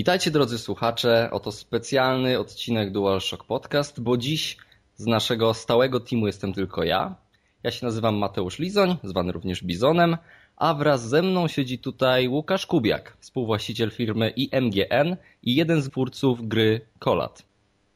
Witajcie 0.00 0.30
drodzy 0.30 0.58
słuchacze, 0.58 1.28
oto 1.32 1.52
specjalny 1.52 2.38
odcinek 2.38 2.92
DualShock 2.92 3.44
Podcast, 3.44 4.00
bo 4.00 4.16
dziś 4.16 4.56
z 4.96 5.06
naszego 5.06 5.54
stałego 5.54 6.00
teamu 6.00 6.26
jestem 6.26 6.52
tylko 6.52 6.84
ja. 6.84 7.14
Ja 7.62 7.70
się 7.70 7.86
nazywam 7.86 8.16
Mateusz 8.16 8.58
Lizoń, 8.58 8.96
zwany 9.02 9.32
również 9.32 9.64
Bizonem, 9.64 10.16
a 10.56 10.74
wraz 10.74 11.08
ze 11.08 11.22
mną 11.22 11.48
siedzi 11.48 11.78
tutaj 11.78 12.28
Łukasz 12.28 12.66
Kubiak, 12.66 13.16
współwłaściciel 13.20 13.90
firmy 13.90 14.30
IMGN 14.30 15.16
i 15.42 15.54
jeden 15.54 15.82
z 15.82 15.90
twórców 15.90 16.48
gry 16.48 16.80
Kolat. 16.98 17.42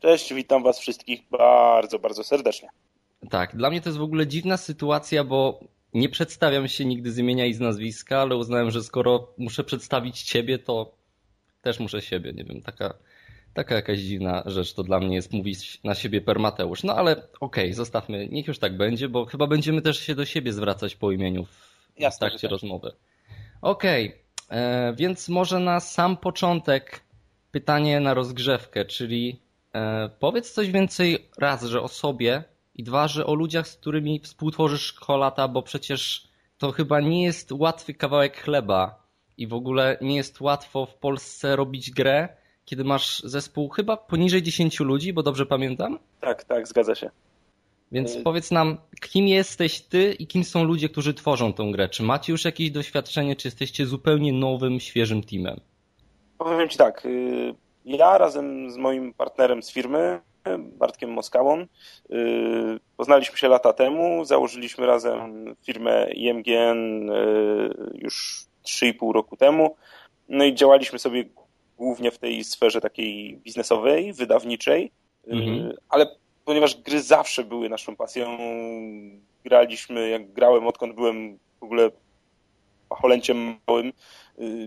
Cześć, 0.00 0.34
witam 0.34 0.62
was 0.62 0.78
wszystkich 0.78 1.22
bardzo, 1.30 1.98
bardzo 1.98 2.24
serdecznie. 2.24 2.68
Tak, 3.30 3.56
dla 3.56 3.70
mnie 3.70 3.80
to 3.80 3.88
jest 3.88 3.98
w 3.98 4.02
ogóle 4.02 4.26
dziwna 4.26 4.56
sytuacja, 4.56 5.24
bo 5.24 5.60
nie 5.94 6.08
przedstawiam 6.08 6.68
się 6.68 6.84
nigdy 6.84 7.12
z 7.12 7.18
imienia 7.18 7.46
i 7.46 7.54
z 7.54 7.60
nazwiska, 7.60 8.20
ale 8.20 8.36
uznałem, 8.36 8.70
że 8.70 8.82
skoro 8.82 9.28
muszę 9.38 9.64
przedstawić 9.64 10.22
ciebie, 10.22 10.58
to 10.58 11.03
też 11.64 11.80
muszę 11.80 12.02
siebie, 12.02 12.32
nie 12.32 12.44
wiem, 12.44 12.62
taka, 12.62 12.94
taka 13.54 13.74
jakaś 13.74 13.98
dziwna 13.98 14.42
rzecz 14.46 14.74
to 14.74 14.82
dla 14.82 15.00
mnie 15.00 15.14
jest 15.16 15.32
mówić 15.32 15.80
na 15.84 15.94
siebie 15.94 16.20
per 16.20 16.38
Mateusz. 16.38 16.82
No 16.82 16.96
ale 16.96 17.12
okej, 17.12 17.28
okay, 17.40 17.74
zostawmy, 17.74 18.28
niech 18.28 18.46
już 18.46 18.58
tak 18.58 18.76
będzie, 18.76 19.08
bo 19.08 19.26
chyba 19.26 19.46
będziemy 19.46 19.82
też 19.82 19.98
się 19.98 20.14
do 20.14 20.24
siebie 20.24 20.52
zwracać 20.52 20.96
po 20.96 21.12
imieniu 21.12 21.44
w, 21.44 21.74
Jasne, 21.98 22.18
trakcie 22.18 22.48
tak. 22.48 22.50
rozmowy. 22.50 22.92
Okej, 23.62 24.08
okay, 24.08 24.58
e, 24.58 24.94
więc 24.96 25.28
może 25.28 25.60
na 25.60 25.80
sam 25.80 26.16
początek 26.16 27.00
pytanie 27.50 28.00
na 28.00 28.14
rozgrzewkę, 28.14 28.84
czyli 28.84 29.40
e, 29.74 30.10
powiedz 30.18 30.52
coś 30.52 30.70
więcej 30.70 31.28
raz, 31.38 31.64
że 31.64 31.82
o 31.82 31.88
sobie 31.88 32.44
i 32.74 32.82
dwa, 32.82 33.08
że 33.08 33.26
o 33.26 33.34
ludziach, 33.34 33.68
z 33.68 33.76
którymi 33.76 34.20
współtworzysz 34.20 34.92
kolata, 34.92 35.48
bo 35.48 35.62
przecież 35.62 36.28
to 36.58 36.72
chyba 36.72 37.00
nie 37.00 37.24
jest 37.24 37.52
łatwy 37.52 37.94
kawałek 37.94 38.42
chleba 38.42 39.03
i 39.38 39.46
w 39.46 39.54
ogóle 39.54 39.98
nie 40.00 40.16
jest 40.16 40.40
łatwo 40.40 40.86
w 40.86 40.94
Polsce 40.94 41.56
robić 41.56 41.90
grę, 41.90 42.28
kiedy 42.64 42.84
masz 42.84 43.20
zespół 43.20 43.68
chyba 43.68 43.96
poniżej 43.96 44.42
10 44.42 44.80
ludzi, 44.80 45.12
bo 45.12 45.22
dobrze 45.22 45.46
pamiętam? 45.46 45.98
Tak, 46.20 46.44
tak, 46.44 46.68
zgadza 46.68 46.94
się. 46.94 47.10
Więc 47.92 48.16
y- 48.16 48.22
powiedz 48.22 48.50
nam, 48.50 48.76
kim 49.00 49.28
jesteś 49.28 49.80
ty 49.80 50.12
i 50.12 50.26
kim 50.26 50.44
są 50.44 50.64
ludzie, 50.64 50.88
którzy 50.88 51.14
tworzą 51.14 51.52
tę 51.52 51.70
grę? 51.72 51.88
Czy 51.88 52.02
macie 52.02 52.32
już 52.32 52.44
jakieś 52.44 52.70
doświadczenie, 52.70 53.36
czy 53.36 53.48
jesteście 53.48 53.86
zupełnie 53.86 54.32
nowym, 54.32 54.80
świeżym 54.80 55.22
teamem? 55.22 55.60
Powiem 56.38 56.68
ci 56.68 56.78
tak, 56.78 57.06
y, 57.06 57.54
ja 57.84 58.18
razem 58.18 58.70
z 58.70 58.76
moim 58.76 59.14
partnerem 59.14 59.62
z 59.62 59.72
firmy, 59.72 60.20
Bartkiem 60.58 61.10
Moskałą, 61.10 61.60
y, 61.60 61.66
poznaliśmy 62.96 63.38
się 63.38 63.48
lata 63.48 63.72
temu, 63.72 64.24
założyliśmy 64.24 64.86
razem 64.86 65.54
firmę 65.66 66.10
IMGN 66.12 67.10
już 67.94 68.46
3,5 68.68 69.12
roku 69.12 69.36
temu. 69.36 69.76
No 70.28 70.44
i 70.44 70.54
działaliśmy 70.54 70.98
sobie 70.98 71.24
głównie 71.76 72.10
w 72.10 72.18
tej 72.18 72.44
sferze 72.44 72.80
takiej 72.80 73.36
biznesowej, 73.36 74.12
wydawniczej, 74.12 74.92
mhm. 75.26 75.72
ale 75.88 76.06
ponieważ 76.44 76.82
gry 76.82 77.02
zawsze 77.02 77.44
były 77.44 77.68
naszą 77.68 77.96
pasją, 77.96 78.38
graliśmy, 79.44 80.08
jak 80.08 80.32
grałem, 80.32 80.66
odkąd 80.66 80.94
byłem 80.94 81.38
w 81.60 81.62
ogóle 81.62 81.90
pacholęciem 82.88 83.56
małym, 83.66 83.88
y, 83.88 83.92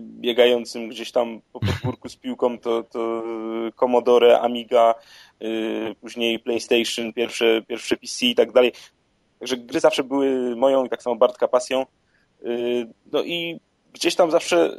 biegającym 0.02 0.88
gdzieś 0.88 1.12
tam 1.12 1.40
po 1.52 1.60
podwórku 1.60 2.08
z 2.08 2.16
piłką, 2.16 2.58
to, 2.58 2.82
to 2.82 3.22
Commodore, 3.76 4.40
Amiga, 4.40 4.94
y, 5.42 5.94
później 6.00 6.38
PlayStation, 6.38 7.12
pierwsze, 7.12 7.62
pierwsze 7.68 7.96
PC 7.96 8.26
i 8.26 8.34
tak 8.34 8.52
dalej. 8.52 8.72
Także 9.38 9.56
gry 9.56 9.80
zawsze 9.80 10.04
były 10.04 10.56
moją 10.56 10.84
i 10.84 10.88
tak 10.88 11.02
samo 11.02 11.16
Bartka 11.16 11.48
pasją. 11.48 11.86
Y, 12.42 12.86
no 13.12 13.22
i 13.22 13.60
gdzieś 13.92 14.14
tam 14.14 14.30
zawsze 14.30 14.78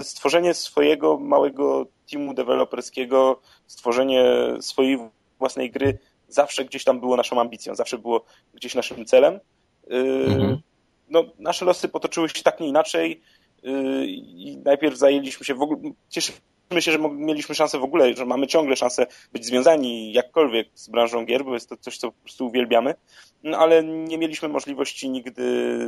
y, 0.00 0.04
stworzenie 0.04 0.54
swojego 0.54 1.18
małego 1.18 1.86
teamu 2.10 2.34
deweloperskiego, 2.34 3.40
stworzenie 3.66 4.24
swojej 4.60 4.98
własnej 5.38 5.70
gry 5.70 5.98
zawsze 6.30 6.64
gdzieś 6.64 6.84
tam 6.84 7.00
było 7.00 7.16
naszą 7.16 7.40
ambicją, 7.40 7.74
zawsze 7.74 7.98
było 7.98 8.24
gdzieś 8.54 8.74
naszym 8.74 9.04
celem. 9.04 9.34
Y, 9.34 9.96
mhm. 10.26 10.60
No, 11.08 11.24
nasze 11.38 11.64
losy 11.64 11.88
potoczyły 11.88 12.28
się 12.28 12.42
tak 12.42 12.60
nie 12.60 12.68
inaczej 12.68 13.20
y, 13.64 14.06
i 14.06 14.58
najpierw 14.64 14.98
zajęliśmy 14.98 15.46
się 15.46 15.54
w 15.54 15.62
ogóle, 15.62 15.92
cieszymy 16.08 16.38
się, 16.78 16.92
że 16.92 16.98
mieliśmy 16.98 17.54
szansę 17.54 17.78
w 17.78 17.84
ogóle, 17.84 18.14
że 18.14 18.26
mamy 18.26 18.46
ciągle 18.46 18.76
szansę 18.76 19.06
być 19.32 19.46
związani 19.46 20.12
jakkolwiek 20.12 20.68
z 20.74 20.88
branżą 20.88 21.24
gier, 21.24 21.44
bo 21.44 21.54
jest 21.54 21.68
to 21.68 21.76
coś, 21.76 21.98
co 21.98 22.12
po 22.12 22.22
prostu 22.22 22.46
uwielbiamy, 22.46 22.94
no, 23.42 23.58
ale 23.58 23.84
nie 23.84 24.18
mieliśmy 24.18 24.48
możliwości 24.48 25.10
nigdy 25.10 25.42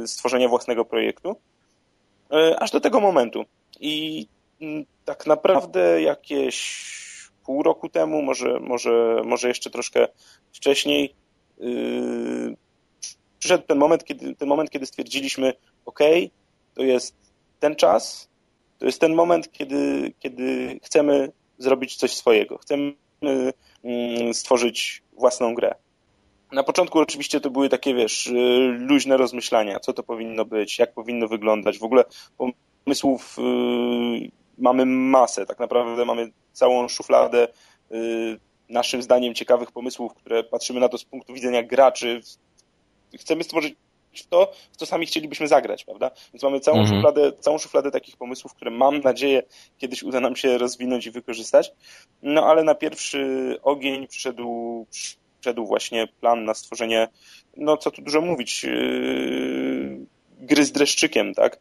stworzenia 0.07 0.49
własnego 0.49 0.85
projektu. 0.85 1.37
E, 2.33 2.61
aż 2.61 2.71
do 2.71 2.81
tego 2.81 3.01
momentu. 3.01 3.45
I 3.81 4.27
mm, 4.61 4.85
tak 5.05 5.27
naprawdę 5.27 6.03
jakieś 6.03 6.93
pół 7.45 7.63
roku 7.63 7.89
temu, 7.89 8.23
może, 8.23 8.61
może, 8.61 9.23
może 9.25 9.49
jeszcze 9.49 9.71
troszkę 9.71 10.09
wcześniej, 10.53 11.15
yy, 11.59 12.57
przyszedł 13.39 13.65
ten 13.67 13.79
moment, 13.79 14.05
kiedy, 14.05 14.35
ten 14.35 14.49
moment, 14.49 14.71
kiedy 14.71 14.87
stwierdziliśmy, 14.87 15.53
ok, 15.87 15.99
to 16.75 16.83
jest 16.83 17.17
ten 17.61 17.77
czas, 17.77 18.29
to 18.79 18.87
jest 18.87 19.01
ten 19.01 19.15
moment, 19.15 19.53
kiedy, 19.53 20.13
kiedy 20.19 20.79
chcemy 20.83 21.33
zrobić 21.59 21.97
coś 21.97 22.15
swojego, 22.15 22.59
chcemy 22.59 22.95
yy, 23.83 24.35
stworzyć 24.35 25.03
własną 25.13 25.55
grę. 25.55 25.75
Na 26.53 26.63
początku 26.63 26.99
oczywiście 26.99 27.41
to 27.41 27.51
były 27.51 27.69
takie, 27.69 27.95
wiesz, 27.95 28.27
y, 28.27 28.77
luźne 28.79 29.17
rozmyślania, 29.17 29.81
co 29.81 29.93
to 29.93 30.03
powinno 30.03 30.45
być, 30.45 30.79
jak 30.79 30.95
powinno 30.95 31.29
wyglądać. 31.29 31.79
W 31.79 31.83
ogóle 31.83 32.05
pomysłów 32.85 33.37
yy, 33.39 34.31
mamy 34.59 34.87
masę, 34.87 35.47
tak 35.47 35.59
naprawdę 35.59 36.05
mamy 36.05 36.33
całą 36.53 36.89
szufladę 36.89 37.49
yy, 37.91 38.41
naszym 38.69 39.03
zdaniem 39.03 39.35
ciekawych 39.35 39.73
pomysłów, 39.73 40.15
które 40.15 40.45
patrzymy 40.45 40.81
na 40.81 40.89
to 40.89 40.99
z 40.99 41.05
punktu 41.05 41.35
widzenia 41.35 41.63
graczy. 41.63 42.21
Chcemy 43.19 43.45
stworzyć 43.45 43.75
to, 44.31 44.53
w 44.73 44.77
co 44.77 44.87
sami 44.87 45.07
chcielibyśmy 45.07 45.49
zagrać, 45.49 45.85
prawda? 45.85 46.11
Więc 46.33 46.43
mamy 46.43 46.61
całą, 46.61 46.79
mhm. 46.79 46.97
szufladę, 46.97 47.33
całą 47.33 47.59
szufladę 47.59 47.91
takich 47.91 48.17
pomysłów, 48.17 48.55
które 48.55 48.71
mam 48.71 49.01
nadzieję 49.01 49.43
kiedyś 49.79 50.03
uda 50.03 50.21
nam 50.21 50.37
się 50.37 50.59
rozwinąć 50.59 51.07
i 51.07 51.11
wykorzystać. 51.11 51.73
No 52.23 52.47
ale 52.47 52.65
na 52.65 52.75
pierwszy 52.75 53.57
ogień 53.63 54.07
przyszedł, 54.07 54.87
wszedł 55.43 55.67
właśnie 55.67 56.07
plan 56.21 56.45
na 56.45 56.55
stworzenie, 56.55 57.09
no 57.57 57.77
co 57.77 57.91
tu 57.91 58.03
dużo 58.03 58.21
mówić, 58.21 58.65
yy, 58.65 60.07
gry 60.39 60.65
z 60.65 60.73
dreszczykiem, 60.73 61.35
tak? 61.35 61.59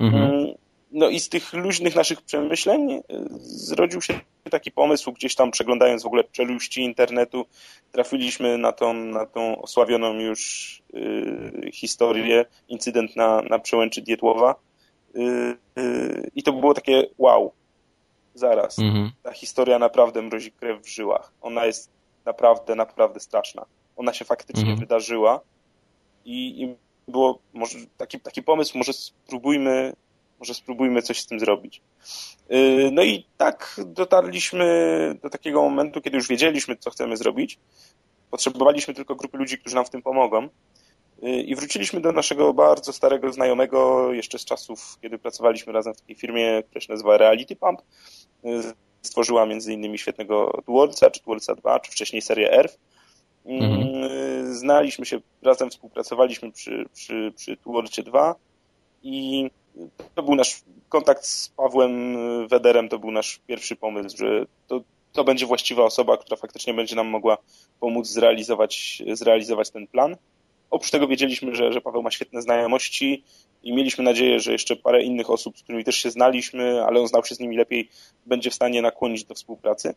Mhm. 0.00 0.22
Mm, 0.22 0.54
no 0.92 1.08
i 1.08 1.20
z 1.20 1.28
tych 1.28 1.52
luźnych 1.52 1.96
naszych 1.96 2.22
przemyśleń 2.22 2.90
yy, 2.90 3.00
zrodził 3.40 4.02
się 4.02 4.20
taki 4.50 4.72
pomysł, 4.72 5.12
gdzieś 5.12 5.34
tam 5.34 5.50
przeglądając 5.50 6.02
w 6.02 6.06
ogóle 6.06 6.24
czeluści 6.24 6.82
internetu, 6.82 7.46
trafiliśmy 7.92 8.58
na 8.58 8.72
tą, 8.72 8.94
na 8.94 9.26
tą 9.26 9.62
osławioną 9.62 10.14
już 10.14 10.82
yy, 10.92 11.70
historię, 11.72 12.44
incydent 12.68 13.16
na, 13.16 13.42
na 13.42 13.58
przełęczy 13.58 14.02
Dietłowa. 14.02 14.54
I 16.34 16.42
to 16.42 16.52
było 16.52 16.74
takie 16.74 17.06
wow, 17.18 17.52
zaraz. 18.34 18.78
Mhm. 18.78 19.10
Ta 19.22 19.32
historia 19.32 19.78
naprawdę 19.78 20.22
mrozi 20.22 20.52
krew 20.52 20.82
w 20.82 20.88
żyłach. 20.88 21.32
Ona 21.40 21.66
jest 21.66 21.93
naprawdę, 22.24 22.74
naprawdę 22.74 23.20
straszna. 23.20 23.66
Ona 23.96 24.12
się 24.12 24.24
faktycznie 24.24 24.62
mhm. 24.62 24.78
wydarzyła 24.78 25.40
i, 26.24 26.62
i 26.62 26.76
było 27.08 27.38
może 27.52 27.78
taki, 27.96 28.20
taki 28.20 28.42
pomysł, 28.42 28.78
może 28.78 28.92
spróbujmy, 28.92 29.92
może 30.38 30.54
spróbujmy 30.54 31.02
coś 31.02 31.20
z 31.20 31.26
tym 31.26 31.40
zrobić. 31.40 31.82
Yy, 32.48 32.90
no 32.92 33.02
i 33.02 33.26
tak 33.36 33.80
dotarliśmy 33.86 34.66
do 35.22 35.30
takiego 35.30 35.62
momentu, 35.62 36.00
kiedy 36.00 36.16
już 36.16 36.28
wiedzieliśmy, 36.28 36.76
co 36.76 36.90
chcemy 36.90 37.16
zrobić. 37.16 37.58
Potrzebowaliśmy 38.30 38.94
tylko 38.94 39.14
grupy 39.14 39.38
ludzi, 39.38 39.58
którzy 39.58 39.74
nam 39.74 39.84
w 39.84 39.90
tym 39.90 40.02
pomogą. 40.02 40.48
Yy, 41.22 41.42
I 41.42 41.54
wróciliśmy 41.54 42.00
do 42.00 42.12
naszego 42.12 42.54
bardzo 42.54 42.92
starego 42.92 43.32
znajomego, 43.32 44.12
jeszcze 44.12 44.38
z 44.38 44.44
czasów, 44.44 44.98
kiedy 45.02 45.18
pracowaliśmy 45.18 45.72
razem 45.72 45.94
w 45.94 46.00
takiej 46.00 46.16
firmie, 46.16 46.62
która 46.62 46.80
się 46.80 46.92
nazywa 46.92 47.16
Reality 47.16 47.56
Pump. 47.56 47.82
Stworzyła 49.04 49.46
między 49.46 49.72
innymi 49.72 49.98
świetnego 49.98 50.62
Dualca, 50.66 51.10
czy 51.10 51.22
Dualca 51.22 51.54
2, 51.54 51.80
czy 51.80 51.90
wcześniej 51.92 52.22
serię 52.22 52.52
ERF. 52.52 52.78
Mhm. 53.44 53.82
Mm, 53.82 54.54
znaliśmy 54.54 55.06
się, 55.06 55.20
razem 55.42 55.70
współpracowaliśmy 55.70 56.52
przy, 56.52 56.84
przy, 56.94 57.32
przy 57.36 57.56
Dualcie 57.56 58.02
2 58.02 58.34
i 59.02 59.50
to 60.14 60.22
był 60.22 60.34
nasz 60.34 60.62
kontakt 60.88 61.26
z 61.26 61.48
Pawłem 61.48 62.16
Wederem, 62.48 62.88
to 62.88 62.98
był 62.98 63.10
nasz 63.10 63.40
pierwszy 63.46 63.76
pomysł, 63.76 64.16
że 64.16 64.46
to, 64.68 64.80
to 65.12 65.24
będzie 65.24 65.46
właściwa 65.46 65.84
osoba, 65.84 66.16
która 66.16 66.36
faktycznie 66.36 66.74
będzie 66.74 66.96
nam 66.96 67.06
mogła 67.06 67.38
pomóc 67.80 68.06
zrealizować, 68.06 69.02
zrealizować 69.12 69.70
ten 69.70 69.86
plan. 69.86 70.16
Oprócz 70.74 70.90
tego 70.90 71.08
wiedzieliśmy, 71.08 71.54
że, 71.54 71.72
że 71.72 71.80
Paweł 71.80 72.02
ma 72.02 72.10
świetne 72.10 72.42
znajomości 72.42 73.24
i 73.62 73.72
mieliśmy 73.72 74.04
nadzieję, 74.04 74.40
że 74.40 74.52
jeszcze 74.52 74.76
parę 74.76 75.02
innych 75.02 75.30
osób, 75.30 75.58
z 75.58 75.62
którymi 75.62 75.84
też 75.84 75.96
się 75.96 76.10
znaliśmy, 76.10 76.84
ale 76.84 77.00
on 77.00 77.08
znał 77.08 77.24
się 77.24 77.34
z 77.34 77.40
nimi 77.40 77.56
lepiej, 77.56 77.88
będzie 78.26 78.50
w 78.50 78.54
stanie 78.54 78.82
nakłonić 78.82 79.24
do 79.24 79.34
współpracy. 79.34 79.94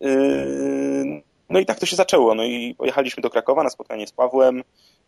Yy, 0.00 1.22
no 1.50 1.58
i 1.58 1.66
tak 1.66 1.78
to 1.78 1.86
się 1.86 1.96
zaczęło. 1.96 2.34
No 2.34 2.44
i 2.44 2.74
pojechaliśmy 2.74 3.20
do 3.20 3.30
Krakowa 3.30 3.62
na 3.62 3.70
spotkanie 3.70 4.06
z 4.06 4.12
Pawłem. 4.12 4.62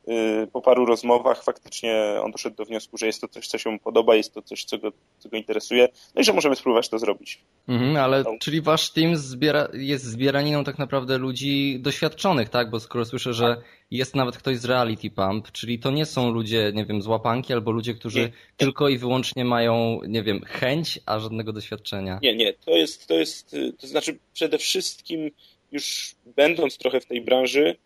Y, 0.08 0.46
po 0.52 0.62
paru 0.62 0.86
rozmowach 0.86 1.44
faktycznie 1.44 2.18
on 2.22 2.30
doszedł 2.30 2.56
do 2.56 2.64
wniosku, 2.64 2.98
że 2.98 3.06
jest 3.06 3.20
to 3.20 3.28
coś, 3.28 3.48
co 3.48 3.58
się 3.58 3.70
mu 3.70 3.78
podoba, 3.78 4.16
jest 4.16 4.34
to 4.34 4.42
coś, 4.42 4.64
co 4.64 4.78
go, 4.78 4.92
co 5.18 5.28
go 5.28 5.36
interesuje, 5.36 5.88
no 6.14 6.20
i 6.20 6.24
że 6.24 6.32
możemy 6.32 6.56
spróbować 6.56 6.88
to 6.88 6.98
zrobić. 6.98 7.40
Mhm, 7.68 7.96
ale 7.96 8.22
no. 8.22 8.30
czyli 8.40 8.60
wasz 8.60 8.92
team 8.92 9.16
zbiera, 9.16 9.68
jest 9.72 10.04
zbieraniną 10.04 10.64
tak 10.64 10.78
naprawdę 10.78 11.18
ludzi 11.18 11.78
doświadczonych, 11.80 12.48
tak? 12.48 12.70
Bo 12.70 12.80
skoro 12.80 13.04
słyszę, 13.04 13.34
że 13.34 13.56
jest 13.90 14.14
nawet 14.14 14.36
ktoś 14.36 14.56
z 14.58 14.64
Reality 14.64 15.10
Pump, 15.10 15.52
czyli 15.52 15.78
to 15.78 15.90
nie 15.90 16.06
są 16.06 16.30
ludzie, 16.30 16.72
nie 16.74 16.86
wiem, 16.86 17.02
z 17.02 17.06
łapanki 17.06 17.52
albo 17.52 17.70
ludzie, 17.70 17.94
którzy 17.94 18.20
nie. 18.20 18.32
tylko 18.56 18.88
i 18.88 18.98
wyłącznie 18.98 19.44
mają, 19.44 20.00
nie 20.06 20.22
wiem, 20.22 20.40
chęć, 20.46 21.00
a 21.06 21.18
żadnego 21.18 21.52
doświadczenia. 21.52 22.18
Nie, 22.22 22.36
nie, 22.36 22.52
to 22.52 22.70
jest, 22.70 23.06
to 23.06 23.14
jest, 23.14 23.56
to 23.78 23.86
znaczy 23.86 24.18
przede 24.32 24.58
wszystkim 24.58 25.30
już 25.72 26.14
będąc 26.36 26.78
trochę 26.78 27.00
w 27.00 27.06
tej 27.06 27.20
branży, 27.20 27.76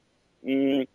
mm, 0.44 0.86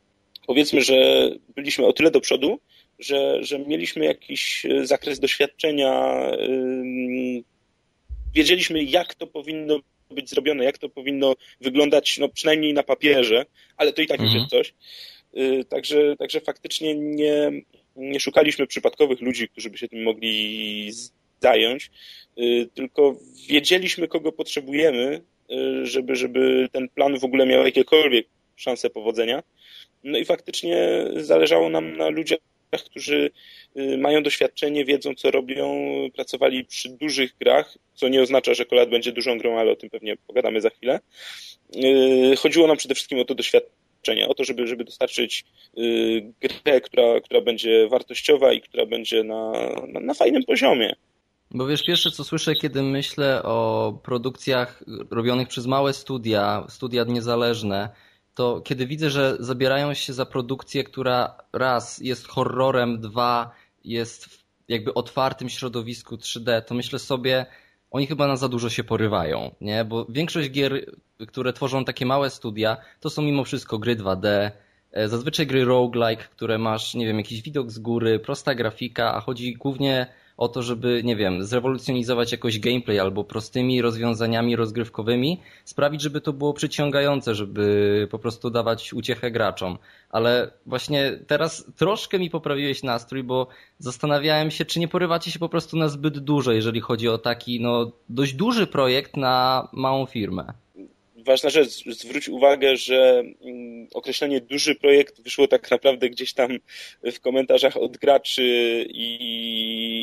powiedzmy, 0.47 0.81
że 0.81 1.29
byliśmy 1.55 1.85
o 1.85 1.93
tyle 1.93 2.11
do 2.11 2.21
przodu, 2.21 2.59
że, 2.99 3.43
że 3.43 3.59
mieliśmy 3.59 4.05
jakiś 4.05 4.65
zakres 4.83 5.19
doświadczenia, 5.19 6.21
wiedzieliśmy, 8.35 8.83
jak 8.83 9.15
to 9.15 9.27
powinno 9.27 9.79
być 10.11 10.29
zrobione, 10.29 10.63
jak 10.63 10.77
to 10.77 10.89
powinno 10.89 11.35
wyglądać, 11.61 12.17
no 12.17 12.29
przynajmniej 12.29 12.73
na 12.73 12.83
papierze, 12.83 13.45
ale 13.77 13.93
to 13.93 14.01
i 14.01 14.07
tak 14.07 14.19
mhm. 14.19 14.29
już 14.29 14.41
jest 14.41 14.51
coś. 14.51 14.73
Y, 15.37 15.65
także, 15.65 16.15
także 16.15 16.41
faktycznie 16.41 16.95
nie, 16.95 17.51
nie 17.95 18.19
szukaliśmy 18.19 18.67
przypadkowych 18.67 19.21
ludzi, 19.21 19.49
którzy 19.49 19.69
by 19.69 19.77
się 19.77 19.87
tym 19.87 20.03
mogli 20.03 20.91
zająć, 21.41 21.91
tylko 22.73 23.15
wiedzieliśmy, 23.49 24.07
kogo 24.07 24.31
potrzebujemy, 24.31 25.21
żeby, 25.83 26.15
żeby 26.15 26.67
ten 26.71 26.89
plan 26.89 27.19
w 27.19 27.23
ogóle 27.23 27.45
miał 27.45 27.65
jakiekolwiek 27.65 28.27
szanse 28.55 28.89
powodzenia. 28.89 29.43
No 30.07 30.17
i 30.17 30.25
faktycznie 30.25 31.05
zależało 31.15 31.69
nam 31.69 31.97
na 31.97 32.09
ludziach, 32.09 32.39
którzy 32.85 33.31
mają 33.97 34.23
doświadczenie, 34.23 34.85
wiedzą 34.85 35.15
co 35.15 35.31
robią, 35.31 35.87
pracowali 36.15 36.65
przy 36.65 36.89
dużych 36.89 37.37
grach, 37.41 37.77
co 37.93 38.07
nie 38.07 38.21
oznacza, 38.21 38.53
że 38.53 38.65
Kolat 38.65 38.89
będzie 38.89 39.11
dużą 39.11 39.37
grą, 39.37 39.59
ale 39.59 39.71
o 39.71 39.75
tym 39.75 39.89
pewnie 39.89 40.17
pogadamy 40.27 40.61
za 40.61 40.69
chwilę. 40.69 40.99
Chodziło 42.37 42.67
nam 42.67 42.77
przede 42.77 42.95
wszystkim 42.95 43.19
o 43.19 43.25
to 43.25 43.35
doświadczenie 43.35 43.77
o 44.27 44.33
to, 44.33 44.43
żeby, 44.43 44.67
żeby 44.67 44.83
dostarczyć 44.83 45.45
y, 45.77 46.33
grę, 46.41 46.81
która, 46.81 47.21
która 47.21 47.41
będzie 47.41 47.87
wartościowa 47.87 48.53
i 48.53 48.61
która 48.61 48.85
będzie 48.85 49.23
na, 49.23 49.51
na, 49.87 49.99
na 49.99 50.13
fajnym 50.13 50.43
poziomie. 50.43 50.95
Bo 51.51 51.67
wiesz, 51.67 51.83
pierwsze 51.83 52.11
co 52.11 52.23
słyszę, 52.23 52.55
kiedy 52.55 52.83
myślę 52.83 53.43
o 53.43 53.93
produkcjach 54.03 54.83
robionych 55.11 55.47
przez 55.47 55.65
małe 55.65 55.93
studia, 55.93 56.65
studia 56.69 57.03
niezależne, 57.03 57.89
to 58.37 58.61
kiedy 58.61 58.87
widzę, 58.87 59.09
że 59.09 59.37
zabierają 59.39 59.93
się 59.93 60.13
za 60.13 60.25
produkcję, 60.25 60.83
która 60.83 61.37
raz 61.53 61.99
jest 62.01 62.27
horrorem, 62.27 63.01
dwa 63.01 63.51
jest 63.83 64.25
w 64.25 64.45
jakby 64.67 64.93
otwartym 64.93 65.49
środowisku 65.49 66.15
3D, 66.15 66.61
to 66.61 66.75
myślę 66.75 66.99
sobie, 66.99 67.45
oni 67.91 68.07
chyba 68.07 68.27
na 68.27 68.35
za 68.35 68.49
dużo 68.49 68.69
się 68.69 68.83
porywają, 68.83 69.55
nie? 69.61 69.85
Bo 69.85 70.05
większość 70.09 70.49
gier, 70.49 70.85
które 71.27 71.53
tworzą 71.53 71.85
takie 71.85 72.05
małe 72.05 72.29
studia, 72.29 72.77
to 72.99 73.09
są 73.09 73.21
mimo 73.21 73.43
wszystko 73.43 73.79
gry 73.79 73.95
2D, 73.95 74.51
e, 74.91 75.07
zazwyczaj 75.07 75.47
gry 75.47 75.65
roguelike, 75.65 76.23
które 76.23 76.57
masz, 76.57 76.95
nie 76.95 77.05
wiem, 77.05 77.17
jakiś 77.17 77.41
widok 77.41 77.71
z 77.71 77.79
góry, 77.79 78.19
prosta 78.19 78.55
grafika, 78.55 79.13
a 79.13 79.21
chodzi 79.21 79.53
głównie 79.53 80.07
o 80.37 80.47
to, 80.47 80.63
żeby, 80.63 81.01
nie 81.03 81.15
wiem, 81.15 81.43
zrewolucjonizować 81.43 82.31
jakoś 82.31 82.59
gameplay 82.59 82.99
albo 82.99 83.23
prostymi 83.23 83.81
rozwiązaniami 83.81 84.55
rozgrywkowymi, 84.55 85.41
sprawić, 85.65 86.01
żeby 86.01 86.21
to 86.21 86.33
było 86.33 86.53
przyciągające, 86.53 87.35
żeby 87.35 88.07
po 88.11 88.19
prostu 88.19 88.49
dawać 88.49 88.93
uciechę 88.93 89.31
graczom. 89.31 89.77
Ale 90.09 90.51
właśnie 90.65 91.19
teraz 91.27 91.65
troszkę 91.75 92.19
mi 92.19 92.29
poprawiłeś 92.29 92.83
nastrój, 92.83 93.23
bo 93.23 93.47
zastanawiałem 93.79 94.51
się, 94.51 94.65
czy 94.65 94.79
nie 94.79 94.87
porywacie 94.87 95.31
się 95.31 95.39
po 95.39 95.49
prostu 95.49 95.77
na 95.77 95.89
zbyt 95.89 96.19
dużo, 96.19 96.51
jeżeli 96.51 96.81
chodzi 96.81 97.09
o 97.09 97.17
taki, 97.17 97.61
no, 97.61 97.91
dość 98.09 98.33
duży 98.33 98.67
projekt 98.67 99.17
na 99.17 99.67
małą 99.73 100.05
firmę 100.05 100.53
ważna 101.27 101.49
rzecz, 101.49 101.69
zwróć 101.85 102.29
uwagę, 102.29 102.77
że 102.77 103.23
mm, 103.41 103.87
określenie 103.93 104.41
duży 104.41 104.75
projekt 104.75 105.21
wyszło 105.21 105.47
tak 105.47 105.71
naprawdę 105.71 106.09
gdzieś 106.09 106.33
tam 106.33 106.57
w 107.03 107.19
komentarzach 107.19 107.77
od 107.77 107.97
graczy 107.97 108.43
i, 108.89 109.09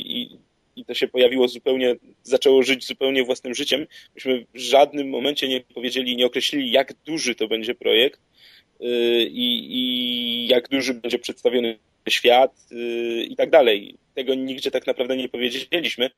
i, 0.07 0.39
i 0.81 0.85
to 0.85 0.95
się 0.95 1.09
pojawiło 1.09 1.49
zupełnie, 1.49 1.97
zaczęło 2.23 2.63
żyć 2.63 2.87
zupełnie 2.87 3.25
własnym 3.25 3.55
życiem. 3.55 3.87
Myśmy 4.15 4.47
w 4.55 4.59
żadnym 4.59 5.09
momencie 5.09 5.49
nie 5.49 5.61
powiedzieli, 5.61 6.17
nie 6.17 6.27
określili, 6.27 6.71
jak 6.71 6.93
duży 7.07 7.35
to 7.35 7.49
będzie 7.49 7.75
projekt 7.75 8.21
y, 8.81 8.85
i, 9.31 9.79
i 9.79 10.47
jak 10.49 10.69
duży 10.69 10.95
będzie 10.95 11.19
przedstawiony 11.19 11.79
świat 12.09 12.53
y, 12.73 13.25
i 13.25 13.37
tak 13.37 13.51
dalej. 13.51 14.04
Tego 14.25 14.35
nigdzie 14.35 14.71
tak 14.71 14.87
naprawdę 14.87 15.17
nie 15.17 15.29
powiedzieliśmy. 15.29 16.11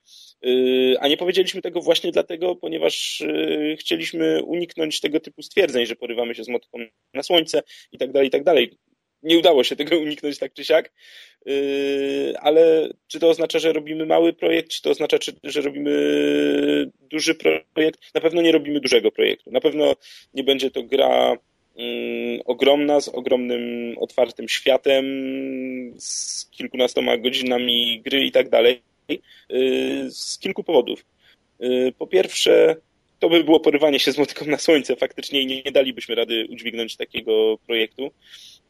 Y, 0.47 0.97
a 1.01 1.09
nie 1.09 1.17
powiedzieliśmy 1.17 1.63
tego 1.63 1.81
właśnie 1.81 2.13
dlatego, 2.13 2.57
ponieważ 2.57 3.21
y, 3.21 3.77
chcieliśmy 3.81 4.43
uniknąć 4.43 5.01
tego 5.01 5.21
typu 5.21 5.43
stwierdzeń, 5.43 5.87
że 5.87 5.97
porywamy 5.97 6.35
się 6.35 6.45
z 6.45 6.49
motką 6.49 6.79
na 7.15 7.23
słońce 7.23 7.63
i 7.93 7.99
tak 7.99 8.13
dalej, 8.13 8.29
i 8.29 8.31
tak 8.31 8.45
dalej. 8.45 8.79
Nie 9.23 9.39
udało 9.39 9.65
się 9.65 9.77
tego 9.77 9.99
uniknąć 10.07 10.39
tak 10.39 10.53
czy 10.53 10.65
siak, 10.65 10.93
ale 12.41 12.89
czy 13.07 13.21
to 13.21 13.29
oznacza, 13.29 13.59
że 13.59 13.73
robimy 13.73 14.07
mały 14.07 14.33
projekt, 14.33 14.71
czy 14.71 14.83
to 14.83 14.91
oznacza, 14.91 15.17
że 15.45 15.61
robimy 15.61 15.93
duży 17.01 17.35
projekt? 17.75 18.15
Na 18.15 18.21
pewno 18.21 18.43
nie 18.43 18.53
robimy 18.53 18.81
dużego 18.81 19.13
projektu. 19.13 19.51
Na 19.51 19.61
pewno 19.61 19.95
nie 20.35 20.45
będzie 20.45 20.71
to 20.71 20.83
gra 20.83 21.37
ogromna, 22.45 23.01
z 23.01 23.09
ogromnym, 23.09 23.95
otwartym 23.99 24.49
światem, 24.49 25.05
z 25.99 26.47
kilkunastoma 26.51 27.17
godzinami 27.17 28.01
gry 28.05 28.25
i 28.25 28.33
tak 28.33 28.49
dalej, 28.49 28.83
y, 29.11 30.11
z 30.11 30.39
kilku 30.39 30.65
powodów. 30.65 31.05
Y, 31.63 31.93
po 31.99 32.07
pierwsze, 32.07 32.77
to 33.19 33.29
by 33.29 33.45
było 33.45 33.61
porywanie 33.61 33.99
się 33.99 34.13
z 34.13 34.19
motyką 34.19 34.47
na 34.47 34.59
słońce. 34.59 34.97
Faktycznie 34.97 35.47
nie, 35.47 35.63
nie 35.63 35.73
dalibyśmy 35.73 36.15
rady 36.15 36.47
udźwignąć 36.51 36.97
takiego 36.97 37.59
projektu 37.67 38.11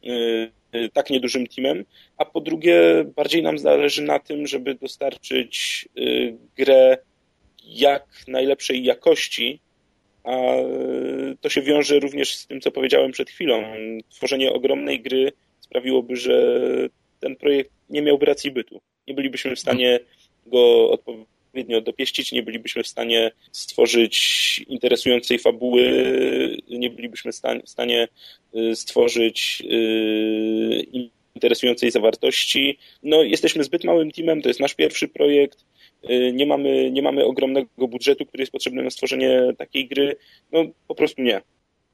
y, 0.03 0.89
tak 0.93 1.09
niedużym 1.09 1.47
teamem. 1.47 1.85
A 2.17 2.25
po 2.25 2.41
drugie, 2.41 3.05
bardziej 3.15 3.43
nam 3.43 3.57
zależy 3.57 4.01
na 4.01 4.19
tym, 4.19 4.47
żeby 4.47 4.75
dostarczyć 4.75 5.85
grę 6.57 6.97
jak 7.63 8.05
najlepszej 8.27 8.83
jakości, 8.83 9.59
a 10.27 10.55
to 11.41 11.49
się 11.49 11.61
wiąże 11.61 11.99
również 11.99 12.35
z 12.35 12.47
tym, 12.47 12.61
co 12.61 12.71
powiedziałem 12.71 13.11
przed 13.11 13.29
chwilą. 13.29 13.63
Tworzenie 14.09 14.53
ogromnej 14.53 15.01
gry 15.01 15.31
sprawiłoby, 15.59 16.15
że 16.15 16.59
ten 17.19 17.35
projekt 17.35 17.71
nie 17.89 18.01
miałby 18.01 18.25
racji 18.25 18.51
bytu. 18.51 18.81
Nie 19.07 19.13
bylibyśmy 19.13 19.55
w 19.55 19.59
stanie 19.59 19.99
go 20.45 20.91
odpowiednio 20.91 21.81
dopieścić, 21.81 22.31
nie 22.31 22.43
bylibyśmy 22.43 22.83
w 22.83 22.87
stanie 22.87 23.31
stworzyć 23.51 24.65
interesującej 24.67 25.39
fabuły, 25.39 25.83
nie 26.69 26.89
bylibyśmy 26.89 27.31
w 27.31 27.69
stanie 27.69 28.07
y, 28.55 28.75
stworzyć 28.75 29.63
y, 29.71 31.07
interesującej 31.35 31.91
zawartości. 31.91 32.77
No, 33.03 33.23
jesteśmy 33.23 33.63
zbyt 33.63 33.83
małym 33.83 34.11
teamem, 34.11 34.41
to 34.41 34.47
jest 34.47 34.59
nasz 34.59 34.73
pierwszy 34.73 35.07
projekt, 35.07 35.59
Y, 35.59 35.76
nie 36.33 36.45
mamy, 36.45 36.91
nie 36.91 37.01
mamy 37.01 37.25
ogromnego 37.25 37.87
budżetu, 37.87 38.25
który 38.25 38.41
jest 38.41 38.51
potrzebny 38.51 38.83
na 38.83 38.89
stworzenie 38.89 39.53
takiej 39.57 39.87
gry. 39.87 40.15
No 40.51 40.63
po 40.87 40.95
prostu 40.95 41.21
nie. 41.21 41.41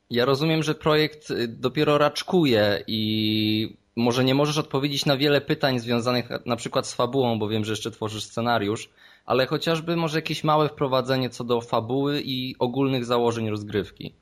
Ja 0.10 0.26
rozumiem, 0.26 0.64
że 0.64 0.76
projekt 0.76 1.32
y, 1.32 1.48
dopiero 1.48 1.98
raczkuje 1.98 2.84
i 2.88 3.76
może 3.96 4.24
nie 4.24 4.36
możesz 4.36 4.58
odpowiedzieć 4.58 5.06
na 5.06 5.18
wiele 5.18 5.42
pytań 5.42 5.80
związanych 5.80 6.30
na 6.46 6.56
przykład 6.56 6.88
z 6.88 6.94
fabułą, 6.94 7.40
bo 7.40 7.48
wiem, 7.48 7.66
że 7.66 7.72
jeszcze 7.72 7.92
tworzysz 7.92 8.24
scenariusz, 8.24 8.90
ale 9.26 9.46
chociażby 9.46 9.96
może 9.96 10.18
jakieś 10.18 10.44
małe 10.44 10.70
wprowadzenie 10.70 11.30
co 11.30 11.44
do 11.44 11.62
fabuły 11.62 12.22
i 12.26 12.56
ogólnych 12.60 13.06
założeń 13.06 13.50
rozgrywki. 13.50 14.14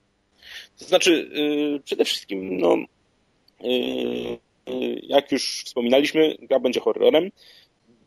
To 0.80 0.86
znaczy, 0.86 1.30
yy, 1.34 1.80
przede 1.80 2.06
wszystkim, 2.06 2.58
no, 2.58 2.78
yy, 3.64 4.38
jak 5.04 5.32
już 5.32 5.64
wspominaliśmy, 5.66 6.36
gra 6.42 6.60
będzie 6.60 6.80
horrorem. 6.80 7.32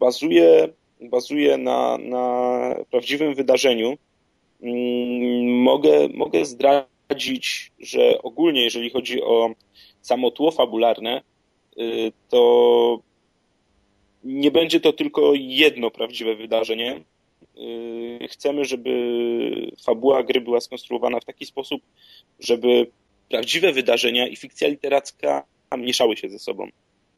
Bazuje 0.01 0.69
bazuje 1.01 1.59
na, 1.59 1.99
na 1.99 2.75
prawdziwym 2.91 3.35
wydarzeniu, 3.35 3.97
mm, 4.63 5.63
mogę, 5.63 6.09
mogę 6.15 6.45
zdradzić, 6.45 7.73
że 7.81 8.23
ogólnie, 8.23 8.65
jeżeli 8.65 8.91
chodzi 8.91 9.23
o 9.23 9.51
samo 10.01 10.31
tło 10.31 10.51
fabularne, 10.51 11.23
y, 11.79 12.13
to 12.29 13.01
nie 14.25 14.51
będzie 14.51 14.81
to 14.81 14.93
tylko 14.93 15.33
jedno 15.35 15.91
prawdziwe 15.91 16.35
wydarzenie. 16.35 17.01
Y, 17.59 18.29
chcemy, 18.29 18.65
żeby 18.65 19.71
fabuła 19.85 20.23
gry 20.23 20.41
była 20.41 20.61
skonstruowana 20.61 21.21
w 21.21 21.25
taki 21.25 21.47
sposób, 21.47 21.83
żeby 22.41 22.87
prawdziwe 23.29 23.73
wydarzenia 23.73 24.29
i 24.29 24.37
fikcja 24.37 24.69
literacka 24.69 25.45
mieszały 25.79 26.17
się 26.17 26.29
ze 26.29 26.39
sobą. 26.39 26.69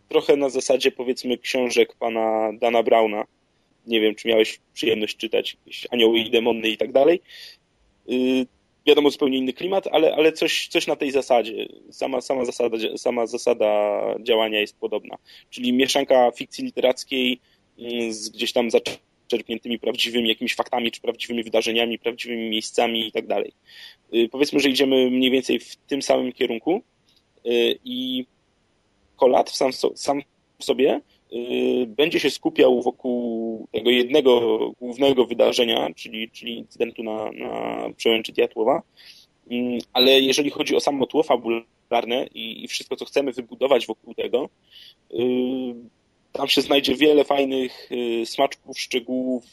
Trochę 0.08 0.36
na 0.36 0.48
zasadzie, 0.48 0.92
powiedzmy, 0.92 1.38
książek 1.38 1.96
pana 1.98 2.52
Dana 2.52 2.82
Brauna, 2.82 3.24
nie 3.86 4.00
wiem, 4.00 4.14
czy 4.14 4.28
miałeś 4.28 4.60
przyjemność 4.74 5.16
czytać 5.16 5.56
jakieś 5.66 5.86
anioły 5.90 6.18
i 6.18 6.30
demony 6.30 6.68
i 6.68 6.76
tak 6.76 6.92
dalej. 6.92 7.20
Y, 8.10 8.46
wiadomo, 8.86 9.10
zupełnie 9.10 9.38
inny 9.38 9.52
klimat, 9.52 9.86
ale, 9.92 10.14
ale 10.14 10.32
coś, 10.32 10.68
coś 10.68 10.86
na 10.86 10.96
tej 10.96 11.10
zasadzie. 11.10 11.68
Sama, 11.90 12.20
sama, 12.20 12.44
zasada, 12.44 12.76
sama 12.96 13.26
zasada 13.26 14.00
działania 14.20 14.60
jest 14.60 14.76
podobna. 14.76 15.16
Czyli 15.50 15.72
mieszanka 15.72 16.30
fikcji 16.30 16.64
literackiej 16.64 17.40
mm, 17.78 18.12
z 18.12 18.28
gdzieś 18.28 18.52
tam 18.52 18.68
zaczerpniętymi 18.70 19.78
prawdziwymi 19.78 20.28
jakimiś 20.28 20.54
faktami, 20.54 20.90
czy 20.90 21.00
prawdziwymi 21.00 21.42
wydarzeniami, 21.42 21.98
prawdziwymi 21.98 22.48
miejscami 22.50 23.06
i 23.08 23.12
tak 23.12 23.26
dalej. 23.26 23.52
Y, 24.14 24.28
powiedzmy, 24.28 24.60
że 24.60 24.68
idziemy 24.68 25.10
mniej 25.10 25.30
więcej 25.30 25.58
w 25.58 25.76
tym 25.76 26.02
samym 26.02 26.32
kierunku 26.32 26.82
y, 27.46 27.78
i 27.84 28.26
Kolat 29.16 29.50
sam, 29.50 29.72
sam 29.94 30.22
w 30.58 30.64
sobie 30.64 31.00
będzie 31.86 32.20
się 32.20 32.30
skupiał 32.30 32.82
wokół 32.82 33.68
tego 33.72 33.90
jednego 33.90 34.58
głównego 34.80 35.26
wydarzenia, 35.26 35.88
czyli, 35.96 36.30
czyli 36.30 36.58
incydentu 36.58 37.02
na, 37.02 37.30
na 37.32 37.80
przełęczy 37.96 38.32
Diatłowa, 38.32 38.82
mm, 39.50 39.78
ale 39.92 40.20
jeżeli 40.20 40.50
chodzi 40.50 40.76
o 40.76 40.80
samo 40.80 41.06
tło 41.06 41.22
fabularne 41.22 42.26
i, 42.34 42.64
i 42.64 42.68
wszystko, 42.68 42.96
co 42.96 43.04
chcemy 43.04 43.32
wybudować 43.32 43.86
wokół 43.86 44.14
tego, 44.14 44.48
tam 46.32 46.48
się 46.48 46.62
znajdzie 46.62 46.94
wiele 46.94 47.24
fajnych 47.24 47.90
smaczków, 48.24 48.80
szczegółów 48.80 49.44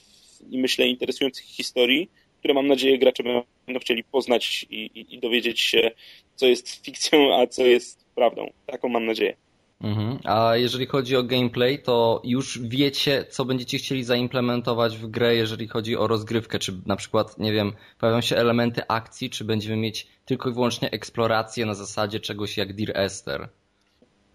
i 0.49 0.57
myślę 0.57 0.87
interesujących 0.87 1.45
historii, 1.45 2.09
które 2.39 2.53
mam 2.53 2.67
nadzieję 2.67 2.99
gracze 2.99 3.23
będą 3.65 3.79
chcieli 3.79 4.03
poznać 4.03 4.65
i, 4.69 4.75
i, 4.75 5.15
i 5.15 5.19
dowiedzieć 5.19 5.59
się, 5.59 5.91
co 6.35 6.47
jest 6.47 6.85
fikcją, 6.85 7.35
a 7.35 7.47
co 7.47 7.65
jest 7.65 8.05
prawdą. 8.15 8.49
Taką 8.65 8.89
mam 8.89 9.05
nadzieję. 9.05 9.35
Mhm. 9.83 10.19
A 10.23 10.57
jeżeli 10.57 10.85
chodzi 10.85 11.15
o 11.15 11.23
gameplay, 11.23 11.79
to 11.79 12.21
już 12.23 12.59
wiecie, 12.61 13.25
co 13.29 13.45
będziecie 13.45 13.77
chcieli 13.77 14.03
zaimplementować 14.03 14.97
w 14.97 15.07
grę, 15.07 15.35
jeżeli 15.35 15.67
chodzi 15.67 15.97
o 15.97 16.07
rozgrywkę? 16.07 16.59
Czy 16.59 16.73
na 16.85 16.95
przykład, 16.95 17.37
nie 17.37 17.53
wiem, 17.53 17.73
pojawią 17.99 18.21
się 18.21 18.35
elementy 18.35 18.81
akcji, 18.87 19.29
czy 19.29 19.43
będziemy 19.43 19.77
mieć 19.77 20.07
tylko 20.25 20.49
i 20.49 20.53
wyłącznie 20.53 20.91
eksplorację 20.91 21.65
na 21.65 21.73
zasadzie 21.73 22.19
czegoś 22.19 22.57
jak 22.57 22.73
Dear 22.73 22.97
Esther? 22.97 23.49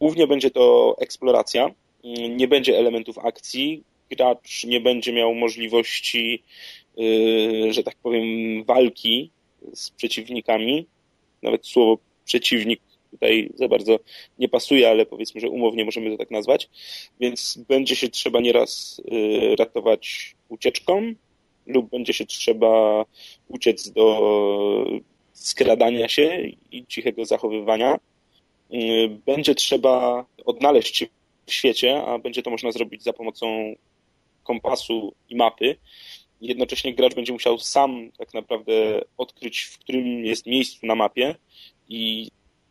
Głównie 0.01 0.27
będzie 0.27 0.51
to 0.51 0.97
eksploracja. 1.01 1.71
Nie 2.37 2.49
będzie 2.49 2.79
elementów 2.79 3.19
akcji. 3.19 3.85
Gracz 4.11 4.65
nie 4.65 4.81
będzie 4.81 5.13
miał 5.13 5.35
możliwości 5.35 6.43
Y, 7.01 7.73
że 7.73 7.83
tak 7.83 7.97
powiem, 7.97 8.65
walki 8.65 9.31
z 9.75 9.91
przeciwnikami. 9.91 10.87
Nawet 11.43 11.67
słowo 11.67 11.99
przeciwnik 12.25 12.81
tutaj 13.11 13.51
za 13.55 13.69
bardzo 13.69 13.99
nie 14.39 14.49
pasuje, 14.49 14.91
ale 14.91 15.07
powiedzmy, 15.07 15.41
że 15.41 15.49
umownie 15.49 15.85
możemy 15.85 16.11
to 16.11 16.17
tak 16.17 16.31
nazwać. 16.31 16.69
Więc 17.21 17.59
będzie 17.69 17.97
się 17.97 18.09
trzeba 18.09 18.41
nieraz 18.41 19.03
y, 19.53 19.57
ratować 19.57 20.35
ucieczką 20.49 21.15
lub 21.67 21.91
będzie 21.91 22.13
się 22.13 22.27
trzeba 22.27 23.05
uciec 23.49 23.91
do 23.91 24.87
skradania 25.33 26.09
się 26.09 26.43
i 26.73 26.87
cichego 26.87 27.25
zachowywania. 27.25 27.99
Y, 28.75 29.09
będzie 29.27 29.55
trzeba 29.55 30.25
odnaleźć 30.45 30.97
się 30.97 31.07
w 31.47 31.53
świecie, 31.53 32.03
a 32.05 32.19
będzie 32.19 32.43
to 32.43 32.51
można 32.51 32.73
zrobić 32.73 33.03
za 33.03 33.13
pomocą 33.13 33.75
kompasu 34.45 35.15
i 35.29 35.37
mapy 35.37 35.77
jednocześnie 36.41 36.95
gracz 36.95 37.15
będzie 37.15 37.33
musiał 37.33 37.59
sam 37.59 38.11
tak 38.19 38.35
naprawdę 38.35 39.01
odkryć, 39.17 39.61
w 39.61 39.79
którym 39.79 40.25
jest 40.25 40.47
miejscu 40.47 40.87
na 40.87 40.95
mapie 40.95 41.35
i 41.89 42.29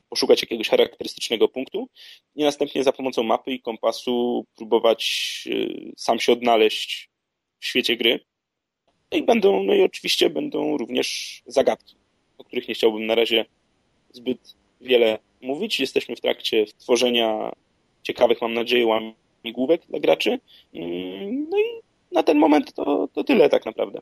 poszukać 0.09 0.41
jakiegoś 0.41 0.69
charakterystycznego 0.69 1.47
punktu 1.47 1.87
i 2.35 2.43
następnie 2.43 2.83
za 2.83 2.91
pomocą 2.91 3.23
mapy 3.23 3.51
i 3.51 3.61
kompasu 3.61 4.45
próbować 4.55 5.43
y, 5.47 5.93
sam 5.97 6.19
się 6.19 6.31
odnaleźć 6.31 7.09
w 7.59 7.65
świecie 7.65 7.97
gry. 7.97 8.19
I 9.11 9.23
będą, 9.23 9.63
no 9.63 9.73
i 9.73 9.81
oczywiście 9.81 10.29
będą 10.29 10.77
również 10.77 11.41
zagadki, 11.47 11.95
o 12.37 12.43
których 12.43 12.67
nie 12.67 12.73
chciałbym 12.75 13.05
na 13.05 13.15
razie 13.15 13.45
zbyt 14.11 14.55
wiele 14.81 15.19
mówić. 15.41 15.79
Jesteśmy 15.79 16.15
w 16.15 16.21
trakcie 16.21 16.65
tworzenia 16.65 17.51
ciekawych, 18.03 18.41
mam 18.41 18.53
nadzieję, 18.53 18.85
łamigłówek 18.85 19.81
dla 19.89 19.99
graczy. 19.99 20.39
Mm, 20.73 21.49
no 21.49 21.57
i 21.57 21.81
na 22.11 22.23
ten 22.23 22.37
moment 22.37 22.73
to, 22.73 23.07
to 23.13 23.23
tyle 23.23 23.49
tak 23.49 23.65
naprawdę. 23.65 23.99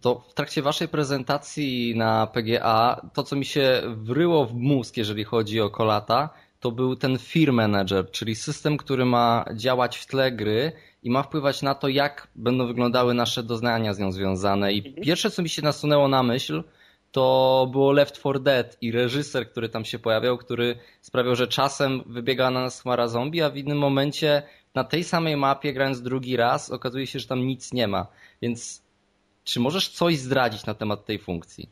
To 0.00 0.24
w 0.28 0.34
trakcie 0.34 0.62
waszej 0.62 0.88
prezentacji 0.88 1.94
na 1.96 2.26
PGA, 2.26 3.08
to 3.14 3.22
co 3.22 3.36
mi 3.36 3.44
się 3.44 3.82
wryło 3.86 4.46
w 4.46 4.54
mózg, 4.54 4.96
jeżeli 4.96 5.24
chodzi 5.24 5.60
o 5.60 5.70
Kolata, 5.70 6.30
to 6.60 6.70
był 6.70 6.96
ten 6.96 7.18
Fear 7.18 7.52
Manager, 7.52 8.10
czyli 8.10 8.34
system, 8.34 8.76
który 8.76 9.04
ma 9.04 9.44
działać 9.54 9.96
w 9.96 10.06
tle 10.06 10.32
gry 10.32 10.72
i 11.02 11.10
ma 11.10 11.22
wpływać 11.22 11.62
na 11.62 11.74
to, 11.74 11.88
jak 11.88 12.28
będą 12.34 12.66
wyglądały 12.66 13.14
nasze 13.14 13.42
doznania 13.42 13.94
z 13.94 13.98
nią 13.98 14.12
związane. 14.12 14.72
I 14.72 14.78
mhm. 14.78 15.04
pierwsze, 15.04 15.30
co 15.30 15.42
mi 15.42 15.48
się 15.48 15.62
nasunęło 15.62 16.08
na 16.08 16.22
myśl, 16.22 16.62
to 17.12 17.68
było 17.72 17.92
Left 17.92 18.14
4 18.14 18.40
Dead 18.40 18.76
i 18.80 18.92
reżyser, 18.92 19.50
który 19.50 19.68
tam 19.68 19.84
się 19.84 19.98
pojawiał, 19.98 20.38
który 20.38 20.78
sprawiał, 21.00 21.36
że 21.36 21.48
czasem 21.48 22.02
wybiega 22.06 22.50
na 22.50 22.60
nas 22.60 22.82
chmara 22.82 23.08
zombie, 23.08 23.42
a 23.42 23.50
w 23.50 23.56
innym 23.56 23.78
momencie 23.78 24.42
na 24.74 24.84
tej 24.84 25.04
samej 25.04 25.36
mapie, 25.36 25.72
grając 25.72 26.02
drugi 26.02 26.36
raz, 26.36 26.70
okazuje 26.70 27.06
się, 27.06 27.18
że 27.18 27.26
tam 27.26 27.46
nic 27.46 27.72
nie 27.72 27.88
ma. 27.88 28.06
Więc 28.42 28.81
czy 29.44 29.60
możesz 29.60 29.88
coś 29.88 30.18
zdradzić 30.18 30.66
na 30.66 30.74
temat 30.74 31.06
tej 31.06 31.18
funkcji? 31.18 31.68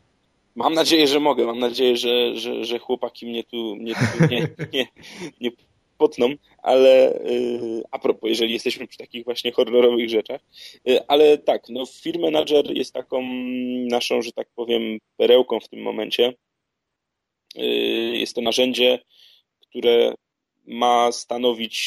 Mam 0.55 0.73
nadzieję, 0.73 1.07
że 1.07 1.19
mogę. 1.19 1.45
Mam 1.45 1.59
nadzieję, 1.59 1.97
że, 1.97 2.35
że, 2.35 2.65
że 2.65 2.79
chłopaki 2.79 3.25
mnie 3.25 3.43
tu, 3.43 3.75
mnie 3.75 3.93
tu 3.93 4.25
nie, 4.29 4.47
nie, 4.73 4.87
nie 5.41 5.51
potną, 5.97 6.33
ale 6.57 7.19
yy, 7.25 7.83
a 7.91 7.99
propos, 7.99 8.29
jeżeli 8.29 8.53
jesteśmy 8.53 8.87
przy 8.87 8.97
takich 8.97 9.25
właśnie 9.25 9.51
horrorowych 9.51 10.09
rzeczach, 10.09 10.41
yy, 10.85 11.07
ale 11.07 11.37
tak, 11.37 11.69
no 11.69 11.85
Fear 11.85 12.19
Manager 12.19 12.77
jest 12.77 12.93
taką 12.93 13.21
naszą, 13.89 14.21
że 14.21 14.31
tak 14.31 14.47
powiem, 14.55 14.97
perełką 15.17 15.59
w 15.59 15.69
tym 15.69 15.81
momencie. 15.81 16.33
Yy, 17.55 18.17
jest 18.17 18.35
to 18.35 18.41
narzędzie, 18.41 18.99
które 19.59 20.13
ma 20.65 21.11
stanowić 21.11 21.77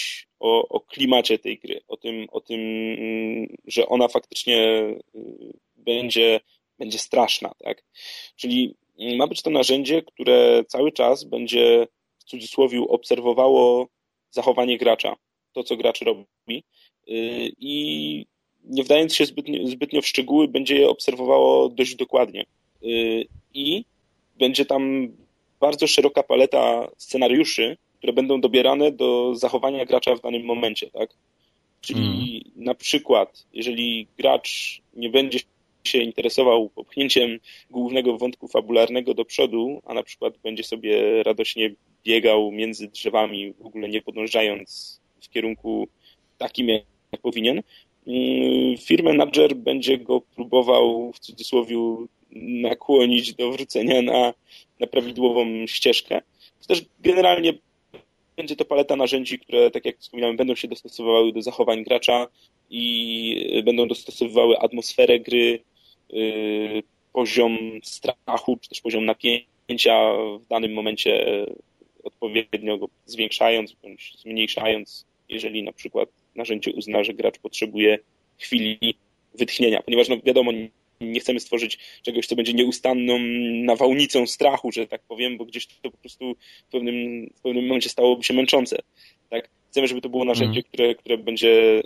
o, 0.41 0.69
o 0.69 0.81
klimacie 0.81 1.38
tej 1.38 1.59
gry, 1.59 1.81
o 1.88 1.97
tym, 1.97 2.26
o 2.33 2.41
tym, 2.41 2.61
że 3.67 3.88
ona 3.88 4.09
faktycznie 4.09 4.59
y, 5.14 5.53
będzie, 5.85 6.41
będzie 6.79 6.99
straszna, 6.99 7.53
tak? 7.59 7.85
Czyli 8.37 8.75
ma 9.17 9.26
być 9.26 9.43
to 9.43 9.50
narzędzie, 9.50 10.03
które 10.03 10.64
cały 10.69 10.93
czas 10.93 11.25
będzie 11.25 11.87
w 12.19 12.25
cudzysłowie 12.25 12.81
obserwowało 12.81 13.88
zachowanie 14.31 14.79
gracza, 14.79 15.17
to 15.53 15.64
co 15.64 15.76
gracz 15.76 16.00
robi 16.00 16.25
y, 17.09 17.53
i 17.59 18.26
nie 18.64 18.85
wdając 18.85 19.14
się 19.14 19.26
zbytnio, 19.26 19.67
zbytnio 19.67 20.03
w 20.03 20.07
szczegóły, 20.07 20.49
będzie 20.49 20.76
je 20.76 20.88
obserwowało 20.88 21.69
dość 21.69 21.95
dokładnie. 21.95 22.45
Y, 22.85 23.26
I 23.55 23.85
będzie 24.38 24.64
tam 24.64 25.09
bardzo 25.61 25.87
szeroka 25.87 26.23
paleta 26.23 26.88
scenariuszy, 26.97 27.76
które 27.99 28.12
będą 28.12 28.41
dobierane 28.41 28.93
do 28.93 29.35
zachowania 29.35 29.85
gracza 29.85 30.14
w 30.14 30.21
danym 30.21 30.45
momencie, 30.45 30.91
tak? 30.91 31.11
Czyli 31.81 32.45
mm. 32.47 32.64
na 32.64 32.75
przykład, 32.75 33.47
jeżeli 33.53 34.07
gracz 34.19 34.81
nie 34.95 35.11
będzie 35.11 35.38
się 35.85 35.99
interesował 35.99 36.69
popchnięciem 36.69 37.38
głównego 37.71 38.19
wątku 38.19 38.49
fabularnego 38.49 39.14
do 39.14 39.25
przodu, 39.25 39.83
a 39.87 39.95
na 39.95 40.03
przykład 40.03 40.38
będzie 40.38 40.64
sobie 40.64 41.23
radośnie 41.23 41.75
biegał 42.05 42.53
między 42.53 42.88
drzewami, 42.88 43.53
w 43.53 43.67
ogóle 43.67 43.88
nie 43.88 44.03
podążając 44.03 45.00
w 45.23 45.29
kierunku 45.29 45.88
takim, 46.38 46.69
jak 46.69 47.21
powinien, 47.23 47.62
mm, 48.07 48.76
firmę 48.79 49.12
manager 49.12 49.57
będzie 49.57 49.99
go 49.99 50.21
próbował 50.21 51.12
w 51.12 51.19
cudzysłowie 51.19 51.76
nakłonić 52.37 53.35
do 53.35 53.53
wrócenia 53.53 54.03
na, 54.03 54.35
na 54.81 54.87
prawidłową 54.87 55.67
ścieżkę. 55.67 56.21
To 56.61 56.67
też 56.67 56.85
generalnie 57.00 57.53
będzie 58.37 58.57
to 58.57 58.64
paleta 58.64 58.97
narzędzi, 58.97 59.38
które, 59.38 59.71
tak 59.71 59.85
jak 59.85 59.99
wspominałem, 59.99 60.37
będą 60.37 60.55
się 60.55 60.69
dostosowywały 60.69 61.33
do 61.33 61.43
zachowań 61.43 61.85
gracza 61.85 62.29
i 62.71 63.62
będą 63.64 63.88
dostosowywały 63.88 64.59
atmosferę 64.59 65.21
gry, 65.21 65.61
poziom 67.12 67.58
strachu, 67.82 68.56
czy 68.61 68.68
też 68.68 68.80
poziom 68.80 69.04
napięcia 69.04 70.12
w 70.40 70.46
danym 70.49 70.73
momencie 70.73 71.26
odpowiednio 72.04 72.78
go 72.78 72.88
zwiększając 73.06 73.73
bądź 73.73 74.12
zmniejszając, 74.18 75.06
jeżeli 75.28 75.62
na 75.62 75.73
przykład 75.73 76.08
narzędzie 76.34 76.73
uzna, 76.73 77.04
że 77.04 77.14
gracz 77.14 77.38
potrzebuje 77.38 77.99
chwili 78.38 78.94
wytchnienia, 79.34 79.82
ponieważ 79.82 80.08
no 80.08 80.16
wiadomo, 80.25 80.52
nie 81.00 81.20
chcemy 81.20 81.40
stworzyć 81.40 81.78
czegoś, 82.02 82.26
co 82.26 82.37
będzie 82.37 82.54
nieustanną 82.54 83.18
nawałnicą 83.64 84.26
strachu, 84.26 84.73
że 84.73 84.87
tak 84.87 85.02
powiem, 85.02 85.38
bo 85.38 85.44
gdzieś 85.44 85.66
to 85.66 85.90
po 85.90 85.96
prostu 85.99 86.34
w 86.68 86.70
pewnym, 86.70 87.30
w 87.37 87.40
pewnym 87.40 87.66
momencie 87.66 87.88
stałoby 87.88 88.25
się 88.25 88.34
męczące. 88.34 88.76
Tak? 89.30 89.49
Chcemy, 89.70 89.88
żeby 89.88 90.00
to 90.00 90.08
było 90.08 90.25
narzędzie, 90.25 90.58
mhm. 90.58 90.64
które, 90.64 90.94
które 90.94 91.18
będzie 91.18 91.82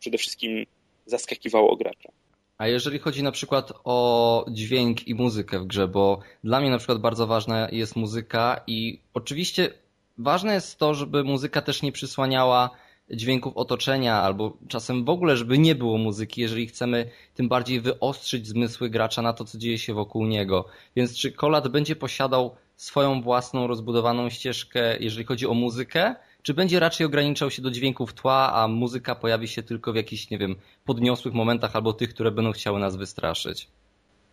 przede 0.00 0.18
wszystkim 0.18 0.66
zaskakiwało 1.06 1.76
gracza. 1.76 2.12
A 2.58 2.66
jeżeli 2.66 2.98
chodzi 2.98 3.22
na 3.22 3.32
przykład 3.32 3.72
o 3.84 4.44
dźwięk 4.50 5.08
i 5.08 5.14
muzykę 5.14 5.60
w 5.60 5.66
grze, 5.66 5.88
bo 5.88 6.20
dla 6.44 6.60
mnie 6.60 6.70
na 6.70 6.78
przykład 6.78 6.98
bardzo 6.98 7.26
ważna 7.26 7.68
jest 7.72 7.96
muzyka 7.96 8.60
i 8.66 9.00
oczywiście 9.14 9.72
ważne 10.18 10.54
jest 10.54 10.78
to, 10.78 10.94
żeby 10.94 11.24
muzyka 11.24 11.62
też 11.62 11.82
nie 11.82 11.92
przysłaniała 11.92 12.70
dźwięków 13.10 13.56
otoczenia, 13.56 14.22
albo 14.22 14.56
czasem 14.68 15.04
w 15.04 15.08
ogóle, 15.08 15.36
żeby 15.36 15.58
nie 15.58 15.74
było 15.74 15.98
muzyki, 15.98 16.40
jeżeli 16.40 16.66
chcemy 16.66 17.10
tym 17.34 17.48
bardziej 17.48 17.80
wyostrzyć 17.80 18.46
zmysły 18.46 18.90
gracza 18.90 19.22
na 19.22 19.32
to, 19.32 19.44
co 19.44 19.58
dzieje 19.58 19.78
się 19.78 19.94
wokół 19.94 20.26
niego. 20.26 20.64
Więc 20.96 21.16
czy 21.16 21.32
Kolat 21.32 21.68
będzie 21.68 21.96
posiadał 21.96 22.56
swoją 22.76 23.22
własną 23.22 23.66
rozbudowaną 23.66 24.30
ścieżkę, 24.30 24.96
jeżeli 25.00 25.26
chodzi 25.26 25.46
o 25.46 25.54
muzykę, 25.54 26.14
czy 26.42 26.54
będzie 26.54 26.80
raczej 26.80 27.06
ograniczał 27.06 27.50
się 27.50 27.62
do 27.62 27.70
dźwięków 27.70 28.14
tła, 28.14 28.52
a 28.52 28.68
muzyka 28.68 29.14
pojawi 29.14 29.48
się 29.48 29.62
tylko 29.62 29.92
w 29.92 29.96
jakichś, 29.96 30.30
nie 30.30 30.38
wiem, 30.38 30.56
podniosłych 30.84 31.34
momentach 31.34 31.76
albo 31.76 31.92
tych, 31.92 32.14
które 32.14 32.30
będą 32.30 32.52
chciały 32.52 32.80
nas 32.80 32.96
wystraszyć? 32.96 33.68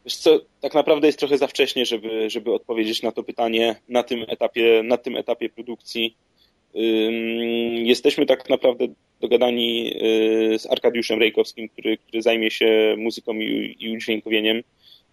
Wiesz 0.05 0.15
co, 0.15 0.39
tak 0.61 0.73
naprawdę 0.73 1.07
jest 1.07 1.19
trochę 1.19 1.37
za 1.37 1.47
wcześnie, 1.47 1.85
żeby, 1.85 2.29
żeby 2.29 2.53
odpowiedzieć 2.53 3.01
na 3.03 3.11
to 3.11 3.23
pytanie 3.23 3.75
na 3.89 4.03
tym 4.03 4.25
etapie, 4.27 4.83
na 4.83 4.97
tym 4.97 5.15
etapie 5.15 5.49
produkcji. 5.49 6.15
Jesteśmy 7.83 8.25
tak 8.25 8.49
naprawdę 8.49 8.87
dogadani 9.21 9.93
y, 10.53 10.59
z 10.59 10.65
Arkadiuszem 10.65 11.19
Rejkowskim, 11.19 11.69
który, 11.69 11.97
który 11.97 12.21
zajmie 12.21 12.51
się 12.51 12.95
muzyką 12.97 13.33
i, 13.33 13.93
udźwiękowieniem. 13.95 14.63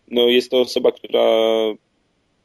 No 0.09 0.29
jest 0.29 0.51
to 0.51 0.61
osoba, 0.61 0.93
która 0.93 1.21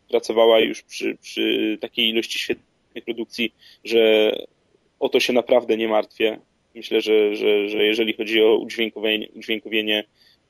pracowała 0.10 0.60
już 0.60 0.82
przy, 0.84 1.18
przy 1.22 1.78
takiej 1.82 2.10
ilości 2.10 2.40
świetnej 2.40 3.04
produkcji, 3.06 3.54
że 3.84 4.32
o 5.00 5.10
to 5.10 5.20
się 5.20 5.34
naprawdę 5.34 5.78
nie 5.78 5.88
martwię. 5.88 6.40
Myślę, 6.76 7.02
że, 7.02 7.36
że, 7.36 7.70
że 7.70 7.84
jeżeli 7.84 8.14
chodzi 8.14 8.42
o 8.42 8.56
udźwiękowienie, 8.56 9.30
udźwiękowienie 9.36 10.04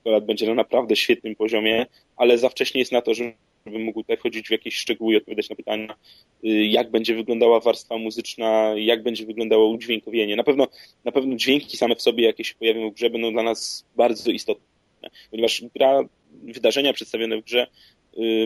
lat 0.05 0.25
będzie 0.25 0.47
na 0.47 0.53
naprawdę 0.53 0.95
świetnym 0.95 1.35
poziomie, 1.35 1.85
ale 2.17 2.37
za 2.37 2.49
wcześnie 2.49 2.79
jest 2.79 2.91
na 2.91 3.01
to, 3.01 3.13
żeby 3.13 3.33
mógł 3.79 4.01
tutaj 4.01 4.17
wchodzić 4.17 4.47
w 4.47 4.51
jakieś 4.51 4.75
szczegóły 4.75 5.13
i 5.13 5.17
odpowiadać 5.17 5.49
na 5.49 5.55
pytania, 5.55 5.95
y, 6.43 6.47
jak 6.47 6.91
będzie 6.91 7.15
wyglądała 7.15 7.59
warstwa 7.59 7.97
muzyczna, 7.97 8.73
jak 8.77 9.03
będzie 9.03 9.25
wyglądało 9.25 9.67
udźwiękowienie. 9.67 10.35
Na 10.35 10.43
pewno, 10.43 10.67
na 11.05 11.11
pewno 11.11 11.35
dźwięki 11.35 11.77
same 11.77 11.95
w 11.95 12.01
sobie, 12.01 12.23
jakie 12.25 12.43
się 12.43 12.55
pojawią 12.55 12.89
w 12.89 12.93
grze, 12.93 13.09
będą 13.09 13.31
dla 13.31 13.43
nas 13.43 13.85
bardzo 13.95 14.31
istotne, 14.31 15.09
ponieważ 15.31 15.63
gra, 15.75 16.03
wydarzenia 16.43 16.93
przedstawione 16.93 17.37
w 17.37 17.43
grze 17.43 17.67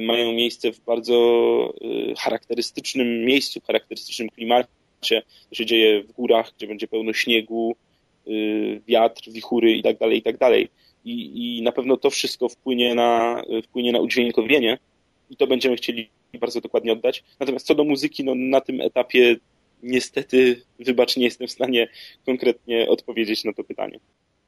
mają 0.02 0.34
miejsce 0.34 0.72
w 0.72 0.80
bardzo 0.80 1.74
y, 2.12 2.16
charakterystycznym 2.18 3.26
miejscu, 3.26 3.62
charakterystycznym 3.68 4.30
klimacie. 4.30 5.22
To 5.50 5.56
się 5.56 5.66
dzieje 5.66 6.04
w 6.04 6.12
górach, 6.12 6.54
gdzie 6.58 6.68
będzie 6.68 6.88
pełno 6.88 7.14
śniegu, 7.14 7.76
wiatr, 8.88 9.30
wichury 9.30 9.72
i 9.72 9.84
tak 9.84 9.98
dalej, 9.98 10.18
i 10.18 10.22
tak 10.22 10.38
i, 11.06 11.58
i 11.58 11.62
na 11.62 11.72
pewno 11.72 11.98
to 11.98 12.10
wszystko 12.10 12.50
wpłynie 12.50 12.96
na, 12.96 13.42
wpłynie 13.64 13.92
na 13.92 14.00
udźwiękowienie 14.00 14.78
i 15.30 15.36
to 15.36 15.48
będziemy 15.48 15.76
chcieli 15.76 16.10
bardzo 16.40 16.62
dokładnie 16.62 16.94
oddać. 16.94 17.24
Natomiast 17.40 17.66
co 17.66 17.76
do 17.76 17.84
muzyki, 17.84 18.24
no 18.24 18.36
na 18.36 18.62
tym 18.62 18.82
etapie 18.82 19.36
niestety, 19.84 20.62
wybacz, 20.80 21.18
nie 21.18 21.26
jestem 21.26 21.48
w 21.48 21.52
stanie 21.52 21.88
konkretnie 22.26 22.90
odpowiedzieć 22.90 23.44
na 23.44 23.54
to 23.54 23.64
pytanie. 23.64 24.00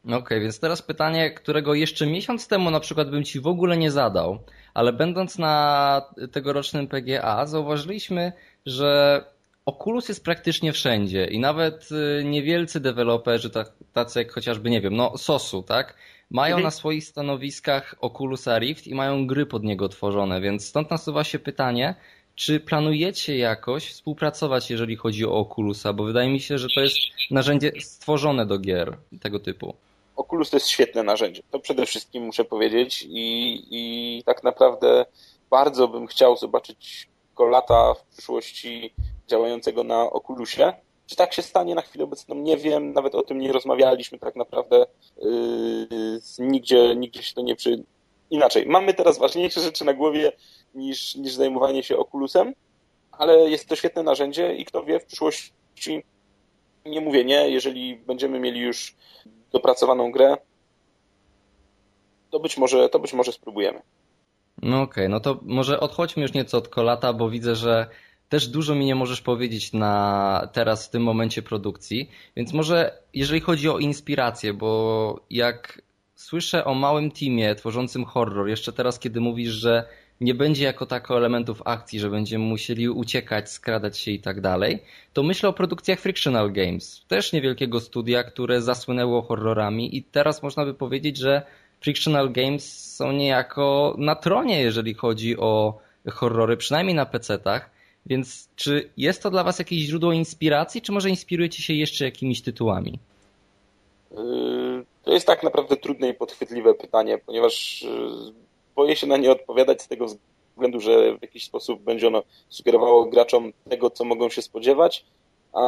Okej, 0.05 0.17
okay, 0.17 0.39
więc 0.39 0.59
teraz 0.59 0.81
pytanie, 0.81 1.31
którego 1.31 1.73
jeszcze 1.73 2.07
miesiąc 2.07 2.47
temu 2.47 2.71
na 2.71 2.79
przykład 2.79 3.09
bym 3.09 3.23
Ci 3.23 3.39
w 3.39 3.47
ogóle 3.47 3.77
nie 3.77 3.91
zadał, 3.91 4.39
ale 4.73 4.93
będąc 4.93 5.37
na 5.37 6.05
tegorocznym 6.31 6.87
PGA 6.87 7.45
zauważyliśmy, 7.45 8.33
że 8.65 9.23
Oculus 9.65 10.09
jest 10.09 10.23
praktycznie 10.23 10.73
wszędzie 10.73 11.25
i 11.25 11.39
nawet 11.39 11.89
y, 11.91 12.23
niewielcy 12.23 12.79
deweloperzy, 12.79 13.49
tacy 13.93 14.19
jak 14.19 14.31
chociażby, 14.31 14.69
nie 14.69 14.81
wiem, 14.81 14.95
no 14.95 15.17
Sosu, 15.17 15.63
tak? 15.63 15.95
Mają 16.31 16.55
mhm. 16.55 16.63
na 16.63 16.71
swoich 16.71 17.03
stanowiskach 17.03 17.95
Oculusa 17.99 18.59
Rift 18.59 18.87
i 18.87 18.95
mają 18.95 19.27
gry 19.27 19.45
pod 19.45 19.63
niego 19.63 19.89
tworzone, 19.89 20.41
więc 20.41 20.67
stąd 20.67 20.91
nasuwa 20.91 21.23
się 21.23 21.39
pytanie, 21.39 21.95
czy 22.35 22.59
planujecie 22.59 23.37
jakoś 23.37 23.87
współpracować, 23.87 24.71
jeżeli 24.71 24.95
chodzi 24.95 25.25
o 25.25 25.39
Oculusa? 25.39 25.93
Bo 25.93 26.03
wydaje 26.03 26.29
mi 26.29 26.39
się, 26.39 26.57
że 26.57 26.67
to 26.75 26.81
jest 26.81 26.97
narzędzie 27.31 27.71
stworzone 27.79 28.45
do 28.45 28.59
gier 28.59 28.97
tego 29.19 29.39
typu. 29.39 29.75
Oculus 30.21 30.49
to 30.49 30.57
jest 30.57 30.67
świetne 30.67 31.03
narzędzie. 31.03 31.43
To 31.51 31.59
przede 31.59 31.85
wszystkim 31.85 32.23
muszę 32.23 32.45
powiedzieć 32.45 33.05
i, 33.09 33.63
i 33.71 34.23
tak 34.25 34.43
naprawdę 34.43 35.05
bardzo 35.49 35.87
bym 35.87 36.07
chciał 36.07 36.37
zobaczyć 36.37 37.09
Kolata 37.33 37.93
w 37.93 38.05
przyszłości 38.05 38.93
działającego 39.27 39.83
na 39.83 40.09
Oculusie. 40.09 40.73
Czy 41.07 41.15
tak 41.15 41.33
się 41.33 41.41
stanie 41.41 41.75
na 41.75 41.81
chwilę 41.81 42.03
obecną? 42.03 42.35
Nie 42.35 42.57
wiem, 42.57 42.93
nawet 42.93 43.15
o 43.15 43.23
tym 43.23 43.39
nie 43.39 43.51
rozmawialiśmy 43.51 44.19
tak 44.19 44.35
naprawdę. 44.35 44.85
Yy, 45.17 46.19
nigdzie, 46.39 46.95
nigdzie 46.95 47.23
się 47.23 47.33
to 47.33 47.41
nie 47.41 47.55
przy... 47.55 47.83
Inaczej, 48.29 48.65
mamy 48.65 48.93
teraz 48.93 49.17
ważniejsze 49.17 49.61
rzeczy 49.67 49.85
na 49.85 49.93
głowie 49.93 50.31
niż, 50.75 51.15
niż 51.15 51.33
zajmowanie 51.33 51.83
się 51.83 51.97
Oculusem, 51.97 52.53
ale 53.11 53.49
jest 53.49 53.67
to 53.69 53.75
świetne 53.75 54.03
narzędzie 54.03 54.55
i 54.55 54.65
kto 54.65 54.83
wie, 54.83 54.99
w 54.99 55.05
przyszłości 55.05 56.03
nie 56.85 57.01
mówię 57.01 57.25
nie, 57.25 57.49
jeżeli 57.49 57.95
będziemy 57.95 58.39
mieli 58.39 58.59
już 58.59 58.95
dopracowaną 59.53 60.11
grę, 60.11 60.37
to 62.29 62.39
być 62.39 62.57
może, 62.57 62.89
to 62.89 62.99
być 62.99 63.13
może 63.13 63.31
spróbujemy. 63.31 63.81
No 64.61 64.81
okej, 64.81 65.05
okay, 65.05 65.09
no 65.09 65.19
to 65.19 65.39
może 65.41 65.79
odchodźmy 65.79 66.21
już 66.21 66.33
nieco 66.33 66.57
od 66.57 66.67
kolata, 66.67 67.13
bo 67.13 67.29
widzę, 67.29 67.55
że 67.55 67.87
też 68.29 68.47
dużo 68.47 68.75
mi 68.75 68.85
nie 68.85 68.95
możesz 68.95 69.21
powiedzieć 69.21 69.73
na 69.73 70.49
teraz 70.53 70.87
w 70.87 70.89
tym 70.89 71.03
momencie 71.03 71.41
produkcji, 71.41 72.09
więc 72.35 72.53
może 72.53 72.97
jeżeli 73.13 73.41
chodzi 73.41 73.69
o 73.69 73.79
inspirację, 73.79 74.53
bo 74.53 75.19
jak 75.29 75.81
słyszę 76.15 76.65
o 76.65 76.73
małym 76.73 77.11
teamie 77.11 77.55
tworzącym 77.55 78.05
horror, 78.05 78.49
jeszcze 78.49 78.73
teraz 78.73 78.99
kiedy 78.99 79.21
mówisz, 79.21 79.51
że 79.51 79.87
nie 80.21 80.33
będzie 80.33 80.63
jako 80.63 80.85
tako 80.85 81.17
elementów 81.17 81.61
akcji, 81.65 81.99
że 81.99 82.09
będziemy 82.09 82.45
musieli 82.45 82.89
uciekać, 82.89 83.51
skradać 83.51 83.97
się 83.97 84.11
i 84.11 84.19
tak 84.19 84.41
dalej, 84.41 84.83
to 85.13 85.23
myślę 85.23 85.49
o 85.49 85.53
produkcjach 85.53 85.99
Frictional 85.99 86.51
Games, 86.51 87.05
też 87.07 87.33
niewielkiego 87.33 87.79
studia, 87.79 88.23
które 88.23 88.61
zasłynęło 88.61 89.21
horrorami 89.21 89.97
i 89.97 90.03
teraz 90.03 90.43
można 90.43 90.65
by 90.65 90.73
powiedzieć, 90.73 91.17
że 91.17 91.41
Frictional 91.79 92.31
Games 92.31 92.95
są 92.95 93.11
niejako 93.11 93.95
na 93.97 94.15
tronie, 94.15 94.61
jeżeli 94.61 94.93
chodzi 94.93 95.37
o 95.37 95.79
horrory, 96.09 96.57
przynajmniej 96.57 96.95
na 96.95 97.05
PC-tach. 97.05 97.69
Więc 98.05 98.49
czy 98.55 98.89
jest 98.97 99.23
to 99.23 99.31
dla 99.31 99.43
Was 99.43 99.59
jakieś 99.59 99.79
źródło 99.79 100.11
inspiracji, 100.11 100.81
czy 100.81 100.91
może 100.91 101.09
inspirujecie 101.09 101.63
się 101.63 101.73
jeszcze 101.73 102.05
jakimiś 102.05 102.41
tytułami? 102.41 102.99
Yy, 104.11 104.85
to 105.03 105.13
jest 105.13 105.27
tak 105.27 105.43
naprawdę 105.43 105.77
trudne 105.77 106.09
i 106.09 106.13
podchwytliwe 106.13 106.73
pytanie, 106.73 107.17
ponieważ 107.17 107.81
yy, 107.81 108.33
boję 108.81 108.95
się 108.95 109.07
na 109.07 109.17
nie 109.17 109.31
odpowiadać 109.31 109.81
z 109.81 109.87
tego 109.87 110.05
względu, 110.55 110.79
że 110.79 111.17
w 111.17 111.21
jakiś 111.21 111.45
sposób 111.45 111.81
będzie 111.81 112.07
ono 112.07 112.23
sugerowało 112.49 113.05
graczom 113.05 113.53
tego, 113.69 113.89
co 113.89 114.05
mogą 114.05 114.29
się 114.29 114.41
spodziewać, 114.41 115.05
a 115.53 115.61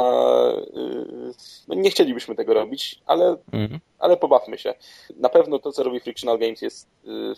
yy, 0.74 1.34
no 1.68 1.76
nie 1.76 1.90
chcielibyśmy 1.90 2.36
tego 2.36 2.54
robić, 2.54 3.02
ale, 3.06 3.38
mhm. 3.52 3.80
ale 4.00 4.18
pobawmy 4.18 4.58
się. 4.58 4.74
Na 5.16 5.30
pewno 5.30 5.60
to, 5.60 5.72
co 5.72 5.84
robi 5.84 6.00
Frictional 6.00 6.40
Games 6.40 6.62
jest 6.62 6.90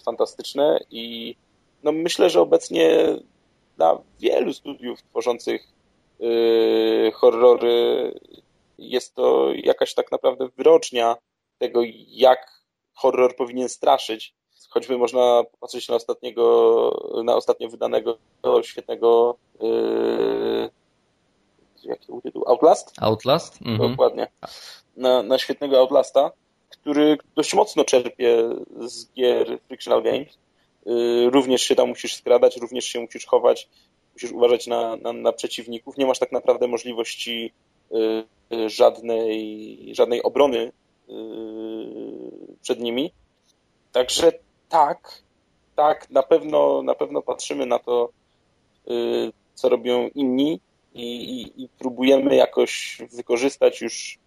fantastyczne 0.05 0.79
i 0.91 1.35
no 1.83 1.91
myślę, 1.91 2.29
że 2.29 2.41
obecnie 2.41 2.89
dla 3.77 3.97
wielu 4.19 4.53
studiów 4.53 5.03
tworzących 5.03 5.67
yy, 6.19 7.11
horrory 7.13 8.13
jest 8.77 9.15
to 9.15 9.51
jakaś 9.55 9.93
tak 9.93 10.11
naprawdę 10.11 10.49
wyrocznia 10.57 11.15
tego, 11.57 11.81
jak 12.07 12.39
horror 12.93 13.35
powinien 13.35 13.69
straszyć. 13.69 14.33
Choćby 14.75 14.97
można 14.97 15.43
popatrzeć 15.51 15.89
na 15.89 15.95
ostatniego, 15.95 17.21
na 17.23 17.35
ostatnio 17.35 17.69
wydanego 17.69 18.17
świetnego 18.63 19.37
yy, 19.61 20.69
jaki 21.83 22.07
był 22.07 22.21
tytuł? 22.21 22.43
Outlast? 22.47 22.91
Outlast? 23.01 23.61
Mhm. 23.61 23.91
Dokładnie. 23.91 24.27
Na, 24.97 25.23
na 25.23 25.37
świetnego 25.37 25.79
Outlasta, 25.79 26.31
który 26.69 27.17
dość 27.35 27.53
mocno 27.53 27.83
czerpie 27.83 28.49
z 28.79 29.13
gier 29.13 29.59
Frictional 29.67 30.03
Games 30.03 30.37
Y, 30.87 31.29
również 31.29 31.61
się 31.61 31.75
tam 31.75 31.89
musisz 31.89 32.15
skradać, 32.15 32.57
również 32.57 32.85
się 32.85 32.99
musisz 32.99 33.25
chować, 33.25 33.69
musisz 34.13 34.31
uważać 34.31 34.67
na, 34.67 34.95
na, 34.95 35.13
na 35.13 35.31
przeciwników. 35.31 35.97
Nie 35.97 36.05
masz 36.05 36.19
tak 36.19 36.31
naprawdę 36.31 36.67
możliwości 36.67 37.53
y, 37.91 38.55
y, 38.55 38.69
żadnej, 38.69 39.77
żadnej 39.95 40.23
obrony 40.23 40.71
przed 42.61 42.79
nimi. 42.79 43.11
Także 43.91 44.31
tak, 44.69 45.21
tak, 45.75 46.09
na 46.09 46.23
pewno, 46.23 46.81
na 46.81 46.95
pewno 46.95 47.21
patrzymy 47.21 47.65
na 47.65 47.79
to, 47.79 48.09
co 49.53 49.69
robią 49.69 50.09
inni 50.15 50.59
i, 50.93 51.41
i, 51.41 51.63
i 51.63 51.69
próbujemy 51.79 52.35
jakoś 52.35 52.97
wykorzystać 53.11 53.81
już 53.81 54.19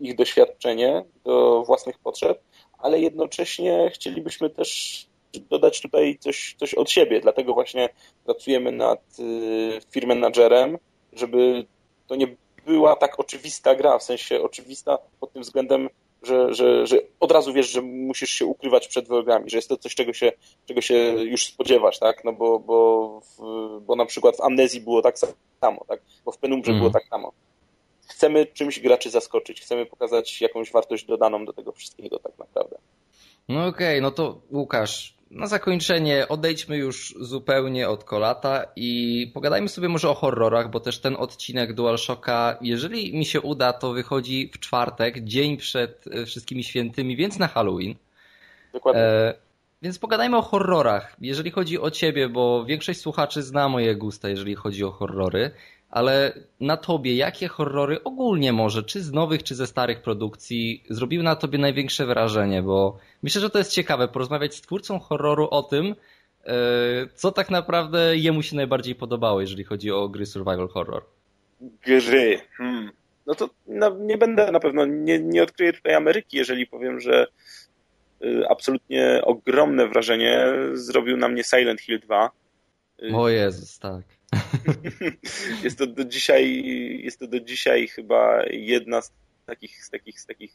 ich 0.00 0.16
doświadczenie 0.16 1.04
do 1.24 1.62
własnych 1.66 1.98
potrzeb, 1.98 2.40
ale 2.78 3.00
jednocześnie 3.00 3.90
chcielibyśmy 3.94 4.50
też 4.50 5.06
dodać 5.40 5.80
tutaj 5.80 6.18
coś, 6.20 6.56
coś 6.58 6.74
od 6.74 6.90
siebie, 6.90 7.20
dlatego 7.20 7.54
właśnie 7.54 7.88
pracujemy 8.24 8.72
nad 8.72 9.00
y, 9.18 9.80
firm 9.90 10.08
managerem, 10.08 10.78
żeby 11.12 11.66
to 12.06 12.16
nie 12.16 12.36
była 12.66 12.96
tak 12.96 13.20
oczywista 13.20 13.74
gra, 13.74 13.98
w 13.98 14.02
sensie 14.02 14.42
oczywista 14.42 14.98
pod 15.20 15.32
tym 15.32 15.42
względem, 15.42 15.88
że, 16.24 16.54
że, 16.54 16.86
że 16.86 16.96
od 17.20 17.32
razu 17.32 17.52
wiesz, 17.52 17.70
że 17.70 17.82
musisz 17.82 18.30
się 18.30 18.46
ukrywać 18.46 18.88
przed 18.88 19.08
wrogami, 19.08 19.50
że 19.50 19.58
jest 19.58 19.68
to 19.68 19.76
coś, 19.76 19.94
czego 19.94 20.12
się, 20.12 20.32
czego 20.66 20.80
się 20.80 20.94
już 21.18 21.46
spodziewasz, 21.46 21.98
tak? 21.98 22.24
No 22.24 22.32
bo, 22.32 22.58
bo, 22.58 23.20
w, 23.20 23.80
bo 23.80 23.96
na 23.96 24.06
przykład 24.06 24.36
w 24.36 24.40
Amnezji 24.40 24.80
było 24.80 25.02
tak 25.02 25.18
samo, 25.60 25.84
tak? 25.88 26.02
Bo 26.24 26.32
w 26.32 26.38
Penumbrze 26.38 26.70
mm. 26.70 26.80
było 26.80 26.92
tak 26.92 27.06
samo. 27.06 27.32
chcemy 28.08 28.46
czymś 28.46 28.80
graczy 28.80 29.10
zaskoczyć, 29.10 29.60
chcemy 29.60 29.86
pokazać 29.86 30.40
jakąś 30.40 30.72
wartość 30.72 31.04
dodaną 31.04 31.44
do 31.44 31.52
tego 31.52 31.72
wszystkiego 31.72 32.18
tak 32.18 32.38
naprawdę. 32.38 32.78
No 33.48 33.66
okej, 33.66 33.88
okay, 33.88 34.00
no 34.00 34.10
to 34.10 34.40
Łukasz, 34.52 35.13
na 35.30 35.46
zakończenie 35.46 36.28
odejdźmy 36.28 36.76
już 36.76 37.14
zupełnie 37.20 37.88
od 37.88 38.04
kolata 38.04 38.64
i 38.76 39.30
pogadajmy 39.34 39.68
sobie 39.68 39.88
może 39.88 40.10
o 40.10 40.14
horrorach, 40.14 40.70
bo 40.70 40.80
też 40.80 41.00
ten 41.00 41.16
odcinek 41.16 41.72
DualShocka, 41.72 42.58
jeżeli 42.60 43.16
mi 43.16 43.26
się 43.26 43.40
uda, 43.40 43.72
to 43.72 43.92
wychodzi 43.92 44.50
w 44.54 44.58
czwartek, 44.58 45.24
dzień 45.24 45.56
przed 45.56 46.04
e, 46.06 46.26
wszystkimi 46.26 46.64
świętymi, 46.64 47.16
więc 47.16 47.38
na 47.38 47.48
Halloween. 47.48 47.94
Dokładnie. 48.72 49.02
E, 49.02 49.34
więc 49.82 49.98
pogadajmy 49.98 50.36
o 50.36 50.42
horrorach. 50.42 51.16
Jeżeli 51.20 51.50
chodzi 51.50 51.80
o 51.80 51.90
ciebie, 51.90 52.28
bo 52.28 52.64
większość 52.64 53.00
słuchaczy 53.00 53.42
zna 53.42 53.68
moje 53.68 53.96
gusta, 53.96 54.28
jeżeli 54.28 54.54
chodzi 54.54 54.84
o 54.84 54.90
horrory, 54.90 55.50
ale 55.94 56.32
na 56.60 56.76
tobie 56.76 57.16
jakie 57.16 57.48
horrory 57.48 58.04
ogólnie 58.04 58.52
może, 58.52 58.82
czy 58.82 59.02
z 59.02 59.12
nowych, 59.12 59.42
czy 59.42 59.54
ze 59.54 59.66
starych 59.66 60.02
produkcji, 60.02 60.84
zrobiły 60.90 61.24
na 61.24 61.36
tobie 61.36 61.58
największe 61.58 62.06
wrażenie? 62.06 62.62
Bo 62.62 62.98
myślę, 63.22 63.40
że 63.40 63.50
to 63.50 63.58
jest 63.58 63.72
ciekawe, 63.72 64.08
porozmawiać 64.08 64.54
z 64.54 64.60
twórcą 64.60 64.98
horroru 64.98 65.48
o 65.50 65.62
tym, 65.62 65.94
e, 66.44 66.54
co 67.14 67.32
tak 67.32 67.50
naprawdę 67.50 68.16
jemu 68.16 68.42
się 68.42 68.56
najbardziej 68.56 68.94
podobało, 68.94 69.40
jeżeli 69.40 69.64
chodzi 69.64 69.90
o 69.90 70.08
gry 70.08 70.26
survival 70.26 70.68
horror. 70.68 71.04
Gry. 71.86 72.40
Hmm. 72.56 72.90
No 73.26 73.34
to 73.34 73.50
no, 73.66 73.96
nie 73.98 74.18
będę 74.18 74.52
na 74.52 74.60
pewno, 74.60 74.86
nie, 74.86 75.18
nie 75.18 75.42
odkryję 75.42 75.72
tutaj 75.72 75.94
Ameryki, 75.94 76.36
jeżeli 76.36 76.66
powiem, 76.66 77.00
że 77.00 77.26
y, 78.24 78.48
absolutnie 78.48 79.20
ogromne 79.24 79.88
wrażenie 79.88 80.46
zrobił 80.72 81.16
na 81.16 81.28
mnie 81.28 81.44
Silent 81.44 81.80
Hill 81.80 82.00
2. 82.00 82.30
O 83.14 83.28
Jezus, 83.28 83.78
tak. 83.78 84.02
jest 85.64 85.78
to 85.78 85.86
do 85.86 86.04
dzisiaj, 86.04 86.64
jest 87.04 87.18
to 87.18 87.26
do 87.26 87.40
dzisiaj 87.40 87.88
chyba 87.88 88.42
jedna 88.50 89.02
z 89.02 89.12
takich, 89.46 89.84
z 89.84 89.90
takich, 89.90 90.20
z 90.20 90.26
takich 90.26 90.52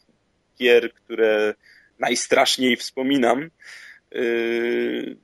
gier, 0.58 0.92
które 0.94 1.54
najstraszniej 1.98 2.76
wspominam. 2.76 3.50
Yy, 4.12 5.16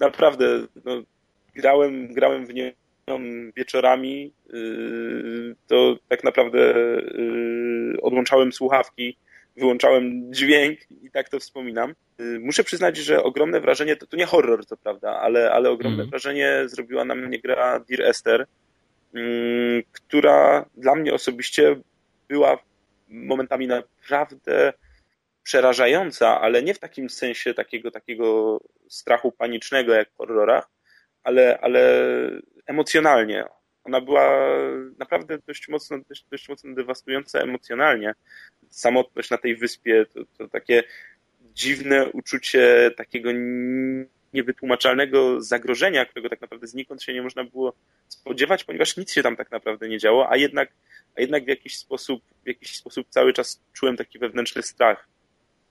naprawdę, 0.00 0.66
no, 0.84 1.02
grałem, 1.54 2.14
grałem 2.14 2.46
w 2.46 2.54
nią 2.54 2.70
wieczorami, 3.56 4.32
yy, 4.52 5.56
to 5.66 5.96
tak 6.08 6.24
naprawdę 6.24 6.74
yy, 7.18 7.96
odłączałem 8.02 8.52
słuchawki, 8.52 9.16
wyłączałem 9.56 10.34
dźwięk 10.34 10.78
i 10.90 11.10
tak 11.10 11.28
to 11.28 11.40
wspominam. 11.40 11.94
Y, 12.20 12.40
muszę 12.40 12.64
przyznać, 12.64 12.96
że 12.96 13.22
ogromne 13.22 13.60
wrażenie, 13.60 13.96
to, 13.96 14.06
to 14.06 14.16
nie 14.16 14.26
horror 14.26 14.66
co 14.66 14.76
prawda, 14.76 15.20
ale, 15.20 15.52
ale 15.52 15.70
ogromne 15.70 16.02
mm. 16.02 16.10
wrażenie 16.10 16.62
zrobiła 16.66 17.04
na 17.04 17.14
mnie 17.14 17.38
gra 17.38 17.80
Dear 17.80 18.02
Esther, 18.02 18.46
mm, 19.14 19.82
która 19.92 20.64
dla 20.76 20.94
mnie 20.94 21.14
osobiście 21.14 21.76
była 22.28 22.58
momentami 23.08 23.66
naprawdę 23.66 24.72
przerażająca, 25.42 26.40
ale 26.40 26.62
nie 26.62 26.74
w 26.74 26.78
takim 26.78 27.10
sensie 27.10 27.54
takiego, 27.54 27.90
takiego 27.90 28.60
strachu 28.88 29.32
panicznego 29.32 29.94
jak 29.94 30.10
w 30.10 30.16
horrorach, 30.16 30.68
ale, 31.24 31.58
ale 31.60 32.10
emocjonalnie. 32.66 33.44
Ona 33.84 34.00
była 34.00 34.48
naprawdę 34.98 35.38
dość 35.46 35.68
mocno, 35.68 35.98
dość, 36.08 36.26
dość 36.30 36.48
mocno 36.48 36.74
dewastująca 36.74 37.40
emocjonalnie. 37.40 38.14
Samotność 38.70 39.30
na 39.30 39.38
tej 39.38 39.56
wyspie, 39.56 40.06
to, 40.14 40.20
to 40.38 40.48
takie 40.48 40.84
dziwne 41.54 42.08
uczucie 42.08 42.90
takiego 42.96 43.30
niewytłumaczalnego 44.34 45.40
zagrożenia, 45.40 46.06
którego 46.06 46.28
tak 46.28 46.40
naprawdę 46.40 46.66
znikąd 46.66 47.02
się 47.02 47.14
nie 47.14 47.22
można 47.22 47.44
było 47.44 47.72
spodziewać, 48.08 48.64
ponieważ 48.64 48.96
nic 48.96 49.12
się 49.12 49.22
tam 49.22 49.36
tak 49.36 49.50
naprawdę 49.50 49.88
nie 49.88 49.98
działo, 49.98 50.30
a 50.30 50.36
jednak, 50.36 50.72
a 51.16 51.20
jednak 51.20 51.44
w 51.44 51.48
jakiś 51.48 51.78
sposób, 51.78 52.22
w 52.44 52.48
jakiś 52.48 52.76
sposób 52.76 53.06
cały 53.10 53.32
czas 53.32 53.62
czułem 53.72 53.96
taki 53.96 54.18
wewnętrzny 54.18 54.62
strach, 54.62 55.08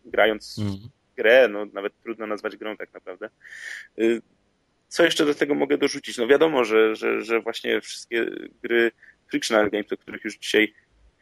grając 0.06 0.60
mm. 0.60 0.73
grę, 1.17 1.47
no 1.47 1.65
nawet 1.65 1.93
trudno 2.04 2.28
nazwać 2.28 2.58
grą 2.58 2.78
tak 2.78 2.93
naprawdę. 2.93 3.30
Co 4.93 5.03
jeszcze 5.03 5.25
do 5.25 5.34
tego 5.36 5.56
mogę 5.56 5.77
dorzucić? 5.77 6.17
No 6.17 6.27
wiadomo, 6.27 6.65
że, 6.65 6.95
że, 6.95 7.21
że 7.21 7.41
właśnie 7.41 7.82
wszystkie 7.82 8.25
gry 8.63 8.91
Frictional 9.29 9.69
Games, 9.69 9.93
o 9.93 9.97
których 9.97 10.23
już 10.23 10.38
dzisiaj 10.38 10.73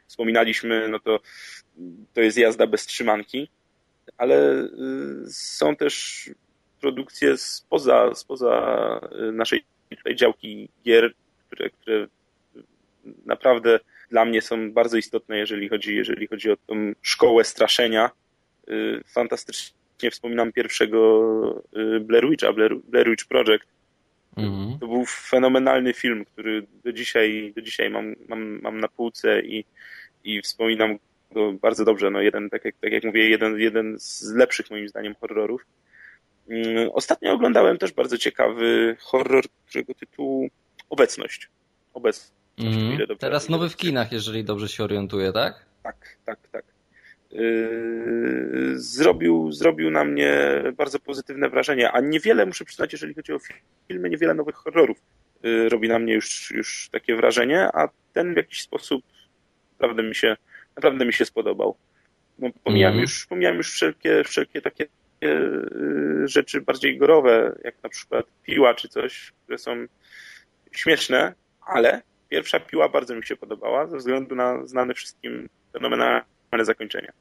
wspominaliśmy, 0.07 0.89
no 0.89 0.99
to 0.99 1.19
to 2.13 2.21
jest 2.21 2.37
jazda 2.37 2.67
bez 2.67 2.85
trzymanki 2.85 3.49
ale 4.17 4.63
y, 4.63 4.67
są 5.29 5.75
też 5.75 6.25
produkcje 6.81 7.37
spoza, 7.37 8.15
spoza 8.15 8.99
y, 9.29 9.31
naszej 9.31 9.63
tutaj 9.89 10.15
działki 10.15 10.69
gier, 10.85 11.13
które, 11.47 11.69
które 11.69 12.07
naprawdę 13.25 13.79
dla 14.09 14.25
mnie 14.25 14.41
są 14.41 14.71
bardzo 14.71 14.97
istotne, 14.97 15.37
jeżeli 15.37 15.69
chodzi, 15.69 15.95
jeżeli 15.95 16.27
chodzi 16.27 16.51
o 16.51 16.57
tą 16.57 16.93
szkołę 17.01 17.43
straszenia. 17.43 18.11
Y, 18.69 19.03
fantastycznie 20.01 20.11
wspominam 20.11 20.51
pierwszego 20.51 21.63
Blair 22.01 22.29
Witcha, 22.29 22.53
Blair, 22.53 22.75
Blair 22.75 23.09
Witch 23.09 23.25
Project. 23.25 23.65
Mhm. 24.37 24.79
To 24.79 24.87
był 24.87 25.05
fenomenalny 25.05 25.93
film, 25.93 26.25
który 26.25 26.67
do 26.83 26.93
dzisiaj, 26.93 27.53
do 27.55 27.61
dzisiaj 27.61 27.89
mam, 27.89 28.15
mam, 28.27 28.61
mam 28.61 28.79
na 28.79 28.87
półce 28.87 29.41
i, 29.41 29.65
i 30.23 30.41
wspominam 30.41 30.97
go 31.31 31.53
bardzo 31.53 31.85
dobrze. 31.85 32.09
No 32.09 32.21
jeden, 32.21 32.49
tak 32.49 32.65
jak, 32.65 32.75
tak 32.81 32.91
jak 32.91 33.03
mówię, 33.03 33.29
jeden, 33.29 33.59
jeden 33.59 33.99
z 33.99 34.33
lepszych 34.33 34.71
moim 34.71 34.87
zdaniem 34.87 35.15
horrorów. 35.21 35.65
Mm, 36.49 36.89
ostatnio 36.93 37.33
oglądałem 37.33 37.77
też 37.77 37.93
bardzo 37.93 38.17
ciekawy 38.17 38.95
horror, 38.99 39.43
którego 39.67 39.93
tytuł 39.93 40.49
Obecność. 40.89 41.49
Obecność. 41.93 42.31
Mm. 42.57 42.97
Teraz 43.19 43.49
nowy 43.49 43.69
w 43.69 43.75
kinach, 43.75 44.11
jeżeli 44.11 44.43
dobrze 44.43 44.67
się 44.67 44.83
orientuję, 44.83 45.31
tak? 45.31 45.65
Tak, 45.83 46.17
tak, 46.25 46.39
tak. 46.51 46.65
Yy, 47.31 48.73
zrobił, 48.75 49.51
zrobił 49.51 49.91
na 49.91 50.03
mnie 50.03 50.63
bardzo 50.77 50.99
pozytywne 50.99 51.49
wrażenie, 51.49 51.91
a 51.91 51.99
niewiele, 51.99 52.45
muszę 52.45 52.65
przyznać, 52.65 52.93
jeżeli 52.93 53.13
chodzi 53.13 53.33
o 53.33 53.37
filmy, 53.87 54.09
niewiele 54.09 54.33
nowych 54.33 54.55
horrorów 54.55 54.97
yy, 55.43 55.69
robi 55.69 55.89
na 55.89 55.99
mnie 55.99 56.13
już, 56.13 56.51
już 56.51 56.89
takie 56.91 57.15
wrażenie, 57.15 57.67
a 57.73 57.89
ten 58.13 58.33
w 58.33 58.37
jakiś 58.37 58.61
sposób 58.61 59.03
naprawdę 59.79 60.03
mi 60.03 60.15
się 60.15 60.37
naprawdę 60.75 61.05
mi 61.05 61.13
się 61.13 61.25
spodobał. 61.25 61.75
No, 62.39 62.49
pomijam, 62.63 62.91
mm. 62.91 63.01
już, 63.01 63.25
pomijam 63.25 63.55
już 63.55 63.71
wszelkie, 63.71 64.23
wszelkie 64.23 64.61
takie 64.61 64.85
y, 65.23 66.27
rzeczy 66.27 66.61
bardziej 66.61 66.97
gorowe, 66.97 67.55
jak 67.63 67.83
na 67.83 67.89
przykład 67.89 68.25
piła 68.43 68.73
czy 68.73 68.87
coś, 68.87 69.31
które 69.43 69.57
są 69.57 69.85
śmieszne, 70.71 71.33
ale 71.61 72.01
pierwsza 72.29 72.59
piła 72.59 72.89
bardzo 72.89 73.15
mi 73.15 73.25
się 73.25 73.35
podobała 73.35 73.87
ze 73.87 73.97
względu 73.97 74.35
na 74.35 74.67
znane 74.67 74.93
wszystkim 74.93 75.49
fenomenalne 75.73 76.21
zakończenie. 76.59 77.11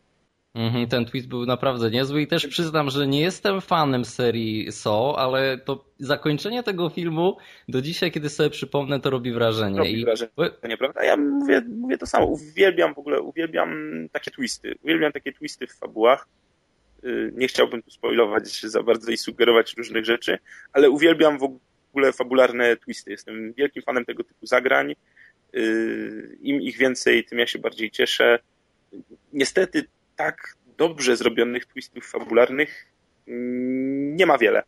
Mhm, 0.54 0.88
ten 0.88 1.04
twist 1.04 1.28
był 1.28 1.46
naprawdę 1.46 1.90
niezły 1.90 2.22
i 2.22 2.26
też 2.26 2.46
przyznam, 2.46 2.90
że 2.90 3.06
nie 3.06 3.20
jestem 3.20 3.60
fanem 3.60 4.04
serii 4.04 4.72
So, 4.72 5.14
ale 5.18 5.58
to 5.58 5.84
zakończenie 5.98 6.62
tego 6.62 6.88
filmu 6.88 7.36
do 7.68 7.82
dzisiaj, 7.82 8.12
kiedy 8.12 8.28
sobie 8.28 8.50
przypomnę, 8.50 9.00
to 9.00 9.10
robi 9.10 9.32
wrażenie. 9.32 9.78
Robi 9.78 10.00
I... 10.00 10.04
wrażenie, 10.04 10.76
prawda? 10.78 11.04
Ja 11.04 11.16
mówię, 11.16 11.62
mówię 11.68 11.98
to 11.98 12.06
samo, 12.06 12.26
uwielbiam 12.26 12.94
w 12.94 12.98
ogóle, 12.98 13.20
uwielbiam 13.20 13.70
takie 14.12 14.30
twisty, 14.30 14.74
uwielbiam 14.82 15.12
takie 15.12 15.32
twisty 15.32 15.66
w 15.66 15.72
fabułach. 15.72 16.28
Y, 17.04 17.32
nie 17.34 17.48
chciałbym 17.48 17.82
tu 17.82 17.90
spoilować 17.90 18.60
za 18.74 18.82
bardzo 18.82 19.10
i 19.10 19.16
sugerować 19.16 19.74
różnych 19.76 20.04
rzeczy, 20.04 20.38
ale 20.72 20.90
uwielbiam 20.90 21.38
w 21.38 21.58
ogóle 21.90 22.12
fabularne 22.12 22.76
twisty. 22.76 23.10
Jestem 23.10 23.52
wielkim 23.52 23.82
fanem 23.82 24.04
tego 24.04 24.24
typu 24.24 24.46
zagrań. 24.46 24.94
Y, 25.54 26.38
Im 26.42 26.62
ich 26.62 26.78
więcej, 26.78 27.24
tym 27.24 27.38
ja 27.38 27.46
się 27.46 27.58
bardziej 27.58 27.90
cieszę. 27.90 28.38
Niestety 29.32 29.84
tak 30.16 30.56
dobrze 30.76 31.16
zrobionych 31.16 31.66
twistów 31.66 32.10
fabularnych 32.10 32.86
nie 34.16 34.26
ma 34.26 34.38
wiele. 34.38 34.62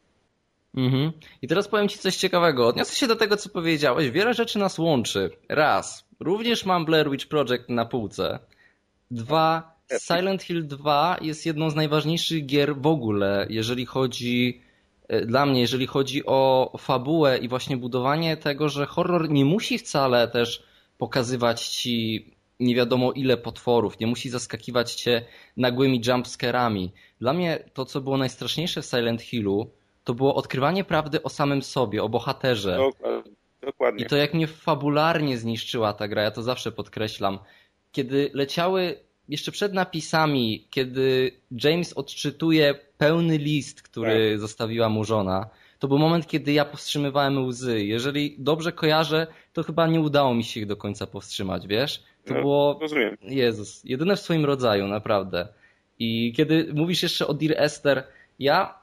Mhm. 0.76 1.12
I 1.42 1.48
teraz 1.48 1.68
powiem 1.68 1.88
Ci 1.88 1.98
coś 1.98 2.16
ciekawego. 2.16 2.66
Odniosę 2.66 2.96
się 2.96 3.06
do 3.06 3.16
tego, 3.16 3.36
co 3.36 3.48
powiedziałeś. 3.48 4.10
Wiele 4.10 4.34
rzeczy 4.34 4.58
nas 4.58 4.78
łączy. 4.78 5.30
Raz, 5.48 6.08
również 6.20 6.64
mam 6.64 6.84
Blair 6.84 7.10
Witch 7.10 7.28
Project 7.28 7.68
na 7.68 7.84
półce. 7.84 8.38
Dwa, 9.10 9.76
Silent 9.98 10.42
Hill 10.42 10.66
2 10.66 11.16
jest 11.20 11.46
jedną 11.46 11.70
z 11.70 11.74
najważniejszych 11.74 12.46
gier 12.46 12.76
w 12.76 12.86
ogóle, 12.86 13.46
jeżeli 13.50 13.86
chodzi 13.86 14.62
e, 15.08 15.26
dla 15.26 15.46
mnie, 15.46 15.60
jeżeli 15.60 15.86
chodzi 15.86 16.26
o 16.26 16.72
fabułę 16.78 17.38
i 17.38 17.48
właśnie 17.48 17.76
budowanie 17.76 18.36
tego, 18.36 18.68
że 18.68 18.86
horror 18.86 19.30
nie 19.30 19.44
musi 19.44 19.78
wcale 19.78 20.28
też 20.28 20.62
pokazywać 20.98 21.68
ci 21.68 22.26
nie 22.62 22.74
wiadomo 22.74 23.12
ile 23.12 23.36
potworów, 23.36 24.00
nie 24.00 24.06
musi 24.06 24.30
zaskakiwać 24.30 24.94
cię 24.94 25.24
nagłymi 25.56 26.00
jumpscarami. 26.06 26.92
Dla 27.20 27.32
mnie 27.32 27.58
to, 27.74 27.84
co 27.84 28.00
było 28.00 28.16
najstraszniejsze 28.16 28.82
w 28.82 28.86
Silent 28.86 29.22
Hillu, 29.22 29.70
to 30.04 30.14
było 30.14 30.34
odkrywanie 30.34 30.84
prawdy 30.84 31.22
o 31.22 31.28
samym 31.28 31.62
sobie, 31.62 32.02
o 32.02 32.08
bohaterze. 32.08 32.78
Dokładnie. 33.62 34.04
I 34.04 34.08
to 34.08 34.16
jak 34.16 34.34
mnie 34.34 34.46
fabularnie 34.46 35.38
zniszczyła 35.38 35.92
ta 35.92 36.08
gra, 36.08 36.22
ja 36.22 36.30
to 36.30 36.42
zawsze 36.42 36.72
podkreślam. 36.72 37.38
Kiedy 37.92 38.30
leciały 38.34 38.98
jeszcze 39.28 39.52
przed 39.52 39.72
napisami, 39.72 40.66
kiedy 40.70 41.32
James 41.64 41.92
odczytuje 41.92 42.74
pełny 42.98 43.38
list, 43.38 43.82
który 43.82 44.30
tak. 44.30 44.40
zostawiła 44.40 44.88
mu 44.88 45.04
żona, 45.04 45.50
to 45.82 45.88
był 45.88 45.98
moment, 45.98 46.26
kiedy 46.26 46.52
ja 46.52 46.64
powstrzymywałem 46.64 47.46
łzy. 47.46 47.84
Jeżeli 47.84 48.36
dobrze 48.38 48.72
kojarzę, 48.72 49.26
to 49.52 49.62
chyba 49.62 49.86
nie 49.86 50.00
udało 50.00 50.34
mi 50.34 50.44
się 50.44 50.60
ich 50.60 50.66
do 50.66 50.76
końca 50.76 51.06
powstrzymać, 51.06 51.66
wiesz? 51.66 52.02
To 52.24 52.34
no, 52.34 52.40
było. 52.40 52.78
Rozumiem. 52.80 53.16
Jezus, 53.22 53.84
jedyne 53.84 54.16
w 54.16 54.20
swoim 54.20 54.44
rodzaju, 54.44 54.86
naprawdę. 54.86 55.48
I 55.98 56.32
kiedy 56.36 56.70
mówisz 56.74 57.02
jeszcze 57.02 57.26
o 57.26 57.34
Dear 57.34 57.54
Esther, 57.56 58.04
ja 58.38 58.78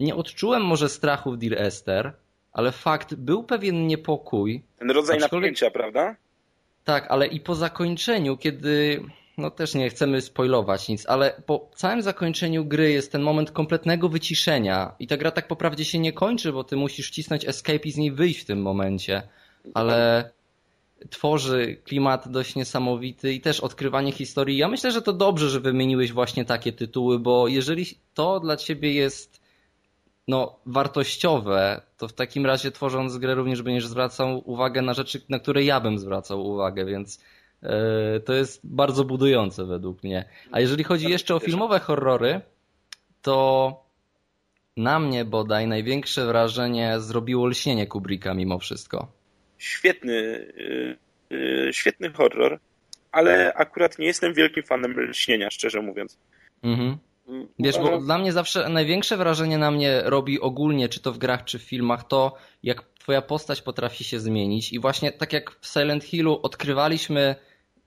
nie 0.00 0.14
odczułem 0.14 0.62
może 0.62 0.88
strachu 0.88 1.32
w 1.32 1.38
Dear 1.38 1.62
Esther, 1.62 2.12
ale 2.52 2.72
fakt, 2.72 3.14
był 3.14 3.44
pewien 3.44 3.86
niepokój. 3.86 4.62
Ten 4.78 4.90
rodzaj 4.90 5.16
aczkolwiek... 5.16 5.50
napięcia, 5.50 5.70
prawda? 5.70 6.16
Tak, 6.84 7.06
ale 7.10 7.26
i 7.26 7.40
po 7.40 7.54
zakończeniu, 7.54 8.36
kiedy 8.36 9.02
no 9.38 9.50
też 9.50 9.74
nie 9.74 9.90
chcemy 9.90 10.20
spoilować 10.20 10.88
nic, 10.88 11.06
ale 11.06 11.42
po 11.46 11.70
całym 11.74 12.02
zakończeniu 12.02 12.64
gry 12.64 12.90
jest 12.90 13.12
ten 13.12 13.22
moment 13.22 13.50
kompletnego 13.50 14.08
wyciszenia 14.08 14.94
i 14.98 15.06
ta 15.06 15.16
gra 15.16 15.30
tak 15.30 15.48
poprawdzie 15.48 15.84
się 15.84 15.98
nie 15.98 16.12
kończy, 16.12 16.52
bo 16.52 16.64
ty 16.64 16.76
musisz 16.76 17.08
wcisnąć 17.08 17.44
escape 17.44 17.88
i 17.88 17.92
z 17.92 17.96
niej 17.96 18.12
wyjść 18.12 18.40
w 18.40 18.44
tym 18.44 18.62
momencie, 18.62 19.22
ale 19.74 20.30
tworzy 21.10 21.76
klimat 21.84 22.28
dość 22.28 22.54
niesamowity 22.54 23.32
i 23.32 23.40
też 23.40 23.60
odkrywanie 23.60 24.12
historii. 24.12 24.56
Ja 24.56 24.68
myślę, 24.68 24.92
że 24.92 25.02
to 25.02 25.12
dobrze, 25.12 25.50
że 25.50 25.60
wymieniłeś 25.60 26.12
właśnie 26.12 26.44
takie 26.44 26.72
tytuły, 26.72 27.18
bo 27.18 27.48
jeżeli 27.48 27.86
to 28.14 28.40
dla 28.40 28.56
ciebie 28.56 28.92
jest 28.92 29.40
no, 30.28 30.56
wartościowe, 30.66 31.80
to 31.98 32.08
w 32.08 32.12
takim 32.12 32.46
razie 32.46 32.70
tworząc 32.70 33.18
grę 33.18 33.34
również 33.34 33.62
będziesz 33.62 33.86
zwracał 33.86 34.50
uwagę 34.50 34.82
na 34.82 34.94
rzeczy, 34.94 35.20
na 35.28 35.38
które 35.38 35.64
ja 35.64 35.80
bym 35.80 35.98
zwracał 35.98 36.46
uwagę, 36.46 36.84
więc 36.84 37.20
to 38.24 38.32
jest 38.34 38.60
bardzo 38.64 39.04
budujące 39.04 39.64
według 39.64 40.02
mnie. 40.02 40.24
A 40.50 40.60
jeżeli 40.60 40.84
chodzi 40.84 41.10
jeszcze 41.10 41.34
o 41.34 41.38
filmowe 41.38 41.78
horrory, 41.78 42.40
to 43.22 43.84
na 44.76 44.98
mnie 44.98 45.24
bodaj 45.24 45.66
największe 45.66 46.26
wrażenie 46.26 47.00
zrobiło 47.00 47.46
lśnienie 47.46 47.86
Kubricka 47.86 48.34
mimo 48.34 48.58
wszystko. 48.58 49.12
Świetny, 49.58 50.46
e, 51.30 51.36
e, 51.36 51.72
świetny 51.72 52.12
horror, 52.12 52.60
ale 53.12 53.54
akurat 53.54 53.98
nie 53.98 54.06
jestem 54.06 54.34
wielkim 54.34 54.62
fanem 54.62 55.00
lśnienia, 55.00 55.50
szczerze 55.50 55.80
mówiąc. 55.82 56.18
Mhm. 56.62 56.98
Wiesz, 57.58 57.78
bo 57.78 57.98
dla 57.98 58.18
mnie 58.18 58.32
zawsze 58.32 58.68
największe 58.68 59.16
wrażenie 59.16 59.58
na 59.58 59.70
mnie 59.70 60.02
robi 60.04 60.40
ogólnie, 60.40 60.88
czy 60.88 61.00
to 61.00 61.12
w 61.12 61.18
grach, 61.18 61.44
czy 61.44 61.58
w 61.58 61.62
filmach, 61.62 62.04
to 62.08 62.36
jak 62.62 62.82
twoja 62.98 63.22
postać 63.22 63.62
potrafi 63.62 64.04
się 64.04 64.20
zmienić. 64.20 64.72
I 64.72 64.80
właśnie 64.80 65.12
tak 65.12 65.32
jak 65.32 65.50
w 65.60 65.66
Silent 65.66 66.04
Hillu 66.04 66.40
odkrywaliśmy 66.42 67.34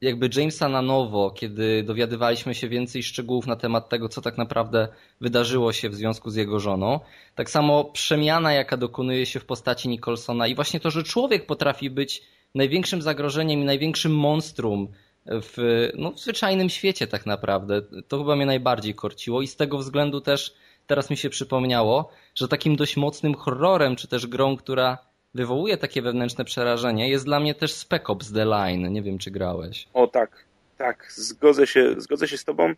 jakby 0.02 0.30
Jamesa 0.36 0.70
na 0.70 0.82
nowo, 0.82 1.32
kiedy 1.32 1.84
dowiadywaliśmy 1.84 2.56
się 2.56 2.70
więcej 2.70 3.04
szczegółów 3.04 3.48
na 3.48 3.56
temat 3.56 3.90
tego, 3.90 4.10
co 4.10 4.22
tak 4.22 4.38
naprawdę 4.38 4.88
wydarzyło 5.22 5.74
się 5.74 5.90
w 5.90 5.96
związku 5.96 6.30
z 6.30 6.36
jego 6.36 6.60
żoną. 6.60 7.00
Tak 7.36 7.50
samo 7.50 7.86
przemiana, 7.86 8.54
jaka 8.54 8.78
dokonuje 8.78 9.26
się 9.26 9.40
w 9.40 9.46
postaci 9.46 9.90
Nicholsona 9.90 10.48
i 10.48 10.56
właśnie 10.56 10.80
to, 10.80 10.92
że 10.92 11.04
człowiek 11.04 11.46
potrafi 11.46 11.90
być 11.90 12.24
największym 12.56 13.02
zagrożeniem 13.02 13.62
i 13.62 13.66
największym 13.66 14.16
monstrum 14.16 14.88
w, 15.26 15.90
no, 15.96 16.12
w 16.12 16.20
zwyczajnym 16.20 16.70
świecie 16.70 17.08
tak 17.08 17.26
naprawdę. 17.26 17.82
To 18.08 18.18
chyba 18.18 18.36
mnie 18.36 18.46
najbardziej 18.46 18.96
korciło 18.96 19.42
i 19.42 19.48
z 19.48 19.56
tego 19.56 19.78
względu 19.78 20.22
też 20.22 20.54
teraz 20.88 21.10
mi 21.10 21.18
się 21.18 21.30
przypomniało, 21.30 22.10
że 22.36 22.48
takim 22.48 22.76
dość 22.76 22.98
mocnym 22.98 23.36
horrorem, 23.36 23.96
czy 23.96 24.08
też 24.08 24.28
grą, 24.28 24.58
która 24.58 25.07
wywołuje 25.38 25.78
takie 25.78 26.02
wewnętrzne 26.02 26.46
przerażenie, 26.46 27.10
jest 27.10 27.26
dla 27.26 27.40
mnie 27.40 27.56
też 27.56 27.74
Spec 27.74 28.04
Ops 28.06 28.34
The 28.34 28.46
Line. 28.46 28.94
Nie 28.94 29.02
wiem, 29.02 29.18
czy 29.18 29.32
grałeś. 29.32 29.88
O 29.94 30.08
tak, 30.08 30.46
tak, 30.78 31.12
zgodzę 31.12 31.68
się, 31.68 31.96
zgodzę 31.98 32.28
się 32.28 32.38
z 32.38 32.44
tobą. 32.44 32.74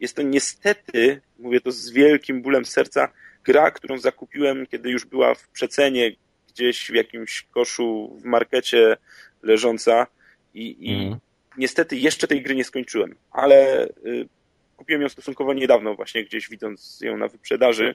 Jest 0.00 0.16
to 0.16 0.22
niestety, 0.22 1.20
mówię 1.38 1.60
to 1.60 1.72
z 1.72 1.90
wielkim 1.90 2.42
bólem 2.42 2.64
serca, 2.64 3.08
gra, 3.44 3.70
którą 3.70 3.98
zakupiłem, 3.98 4.66
kiedy 4.66 4.90
już 4.90 5.04
była 5.04 5.34
w 5.34 5.48
przecenie 5.48 6.12
gdzieś 6.48 6.90
w 6.90 6.94
jakimś 6.94 7.46
koszu 7.50 8.18
w 8.20 8.24
markecie 8.24 8.96
leżąca 9.42 10.06
i, 10.54 10.90
i 10.90 11.06
mm. 11.06 11.18
niestety 11.58 11.96
jeszcze 11.96 12.26
tej 12.28 12.42
gry 12.42 12.54
nie 12.54 12.64
skończyłem, 12.64 13.14
ale 13.30 13.86
y, 13.86 14.28
kupiłem 14.76 15.02
ją 15.02 15.08
stosunkowo 15.08 15.54
niedawno 15.54 15.94
właśnie 15.94 16.24
gdzieś 16.24 16.48
widząc 16.48 17.00
ją 17.00 17.16
na 17.16 17.28
wyprzedaży 17.28 17.94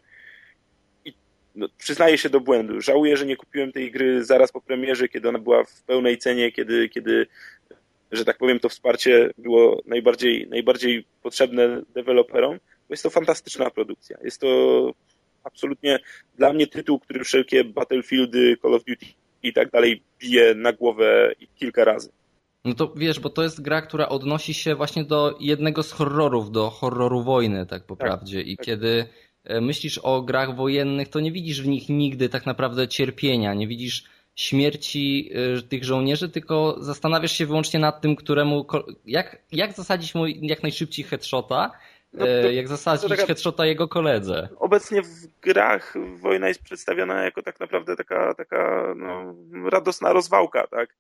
no, 1.60 1.67
przyznaję 1.78 2.17
się 2.17 2.30
do 2.30 2.39
błędu. 2.39 2.82
Żałuję, 2.82 3.17
że 3.17 3.26
nie 3.26 3.36
kupiłem 3.36 3.72
tej 3.72 3.91
gry 3.91 4.26
zaraz 4.26 4.52
po 4.52 4.62
premierze, 4.62 5.08
kiedy 5.08 5.30
ona 5.30 5.39
była 5.39 5.63
w 5.63 5.84
pełnej 5.84 6.17
cenie, 6.17 6.52
kiedy, 6.52 6.89
kiedy 6.89 7.28
że 8.12 8.26
tak 8.26 8.38
powiem, 8.38 8.60
to 8.60 8.69
wsparcie 8.69 9.30
było 9.38 9.82
najbardziej, 9.86 10.48
najbardziej 10.48 11.06
potrzebne 11.24 11.82
deweloperom, 11.93 12.60
bo 12.60 12.93
jest 12.93 13.04
to 13.04 13.10
fantastyczna 13.10 13.69
produkcja. 13.69 14.17
Jest 14.24 14.41
to 14.41 14.91
absolutnie 15.43 16.00
dla 16.38 16.54
mnie 16.54 16.67
tytuł, 16.67 17.00
który 17.00 17.24
wszelkie 17.24 17.63
Battlefieldy, 17.63 18.58
Call 18.62 18.74
of 18.74 18.84
Duty 18.84 19.06
i 19.43 19.54
tak 19.54 19.72
dalej 19.72 20.04
bije 20.19 20.56
na 20.56 20.74
głowę 20.74 21.34
kilka 21.56 21.84
razy. 21.86 22.10
No 22.65 22.74
to 22.74 22.93
wiesz, 22.95 23.19
bo 23.19 23.30
to 23.30 23.43
jest 23.43 23.62
gra, 23.62 23.82
która 23.82 24.10
odnosi 24.10 24.54
się 24.54 24.76
właśnie 24.76 25.04
do 25.04 25.38
jednego 25.39 25.84
z 25.84 25.91
horrorów, 25.91 26.52
do 26.52 26.69
horroru 26.69 27.24
wojny, 27.24 27.65
tak 27.65 27.86
po 27.86 27.95
tak, 27.95 28.08
prawdzie. 28.08 28.41
I 28.41 28.58
tak. 28.58 28.65
kiedy 28.65 29.06
myślisz 29.62 29.98
o 29.98 30.22
grach 30.22 30.56
wojennych, 30.56 31.08
to 31.10 31.20
nie 31.20 31.32
widzisz 31.32 31.62
w 31.62 31.68
nich 31.68 31.90
nigdy 31.90 32.30
tak 32.30 32.46
naprawdę 32.46 32.88
cierpienia, 32.88 33.54
nie 33.54 33.68
widzisz 33.68 34.04
śmierci 34.40 35.32
e, 35.58 35.62
tych 35.62 35.84
żołnierzy, 35.84 36.30
tylko 36.30 36.76
zastanawiasz 36.80 37.32
się 37.32 37.46
wyłącznie 37.46 37.80
nad 37.80 38.02
tym, 38.02 38.16
któremu, 38.16 38.66
jak, 39.06 39.38
jak 39.52 39.74
zasadzić 39.74 40.16
mu 40.16 40.28
jak 40.28 40.64
najszybciej 40.64 41.06
headshota, 41.06 41.72
no 42.14 42.26
to, 42.26 42.32
e, 42.32 42.54
jak 42.54 42.68
zasadzić 42.68 43.10
taka, 43.10 43.26
headshota 43.26 43.66
jego 43.66 43.88
koledze. 43.88 44.50
Obecnie 44.60 45.02
w 45.02 45.28
grach 45.42 45.94
wojna 46.22 46.48
jest 46.48 46.64
przedstawiona 46.64 47.24
jako 47.24 47.42
tak 47.42 47.60
naprawdę 47.60 47.96
taka, 47.96 48.34
taka 48.34 48.94
no, 48.96 49.36
radosna 49.70 50.14
rozwałka, 50.14 50.68
tak? 50.68 50.96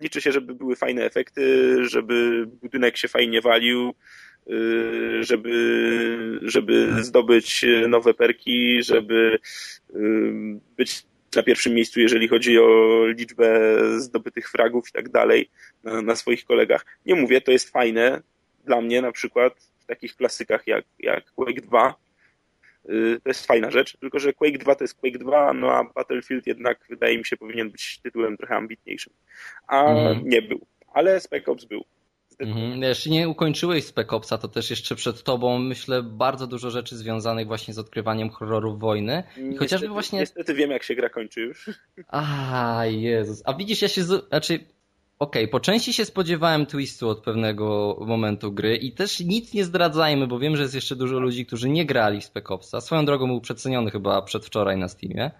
Liczy 0.00 0.20
się, 0.20 0.32
żeby 0.32 0.54
były 0.54 0.76
fajne 0.76 1.04
efekty, 1.04 1.76
żeby 1.88 2.46
budynek 2.46 2.96
się 2.96 3.08
fajnie 3.08 3.40
walił, 3.40 3.94
Y, 3.94 4.27
żeby, 5.20 6.38
żeby 6.42 7.04
zdobyć 7.04 7.64
nowe 7.88 8.14
perki, 8.14 8.82
żeby 8.82 9.38
y, 9.90 9.98
być 10.76 11.06
na 11.36 11.42
pierwszym 11.42 11.74
miejscu, 11.74 12.00
jeżeli 12.00 12.28
chodzi 12.28 12.58
o 12.58 13.02
liczbę 13.06 13.78
zdobytych 14.00 14.50
fragów 14.50 14.88
i 14.88 14.92
tak 14.92 15.08
dalej 15.08 15.50
na, 15.84 16.02
na 16.02 16.16
swoich 16.16 16.44
kolegach. 16.44 16.86
Nie 17.06 17.14
mówię, 17.14 17.40
to 17.40 17.52
jest 17.52 17.70
fajne 17.70 18.22
dla 18.64 18.80
mnie 18.80 19.02
na 19.02 19.12
przykład 19.12 19.52
w 19.78 19.86
takich 19.86 20.16
klasykach 20.16 20.66
jak, 20.66 20.84
jak 20.98 21.32
Quake 21.32 21.60
2. 21.60 21.94
Y, 22.88 23.20
to 23.22 23.30
jest 23.30 23.46
fajna 23.46 23.70
rzecz, 23.70 23.96
tylko 23.96 24.18
że 24.18 24.32
Quake 24.32 24.58
2 24.58 24.74
to 24.74 24.84
jest 24.84 25.00
Quake 25.00 25.18
2, 25.18 25.52
no 25.52 25.72
a 25.72 25.84
Battlefield 25.84 26.46
jednak 26.46 26.78
wydaje 26.88 27.18
mi 27.18 27.24
się 27.24 27.36
powinien 27.36 27.70
być 27.70 28.00
tytułem 28.02 28.36
trochę 28.36 28.56
ambitniejszym. 28.56 29.12
A 29.66 29.84
mm. 29.84 30.28
nie 30.28 30.42
był. 30.42 30.66
Ale 30.92 31.20
Spec 31.20 31.48
Ops 31.48 31.64
był. 31.64 31.84
Mhm. 32.38 32.82
Jeśli 32.82 33.12
nie 33.12 33.28
ukończyłeś 33.28 33.84
Spec 33.84 34.12
Opsa, 34.12 34.38
to 34.38 34.48
też 34.48 34.70
jeszcze 34.70 34.94
przed 34.94 35.22
tobą 35.22 35.58
myślę 35.58 36.02
bardzo 36.02 36.46
dużo 36.46 36.70
rzeczy 36.70 36.96
związanych 36.96 37.46
właśnie 37.46 37.74
z 37.74 37.78
odkrywaniem 37.78 38.30
horrorów 38.30 38.80
wojny. 38.80 39.22
I 39.36 39.40
niestety, 39.40 39.58
chociażby 39.58 39.88
właśnie... 39.88 40.18
Niestety 40.18 40.54
wiem, 40.54 40.70
jak 40.70 40.82
się 40.82 40.94
gra 40.94 41.08
kończy 41.08 41.40
już. 41.40 41.70
A, 42.08 42.82
Jezus. 42.86 43.42
A 43.44 43.54
widzisz, 43.54 43.82
ja 43.82 43.88
się... 43.88 44.02
Z... 44.04 44.28
Znaczy, 44.28 44.54
okej, 44.54 45.42
okay, 45.42 45.48
po 45.48 45.60
części 45.60 45.92
się 45.92 46.04
spodziewałem 46.04 46.66
twistu 46.66 47.08
od 47.08 47.22
pewnego 47.22 47.96
momentu 48.00 48.52
gry 48.52 48.76
i 48.76 48.92
też 48.92 49.20
nic 49.20 49.54
nie 49.54 49.64
zdradzajmy, 49.64 50.26
bo 50.26 50.38
wiem, 50.38 50.56
że 50.56 50.62
jest 50.62 50.74
jeszcze 50.74 50.96
dużo 50.96 51.18
ludzi, 51.18 51.46
którzy 51.46 51.68
nie 51.68 51.86
grali 51.86 52.20
w 52.20 52.24
Spec 52.24 52.50
Opsa. 52.50 52.80
Swoją 52.80 53.04
drogą 53.04 53.26
był 53.26 53.40
przeceniony 53.40 53.90
chyba 53.90 54.22
przedwczoraj 54.22 54.76
na 54.76 54.88
Steamie. 54.88 55.30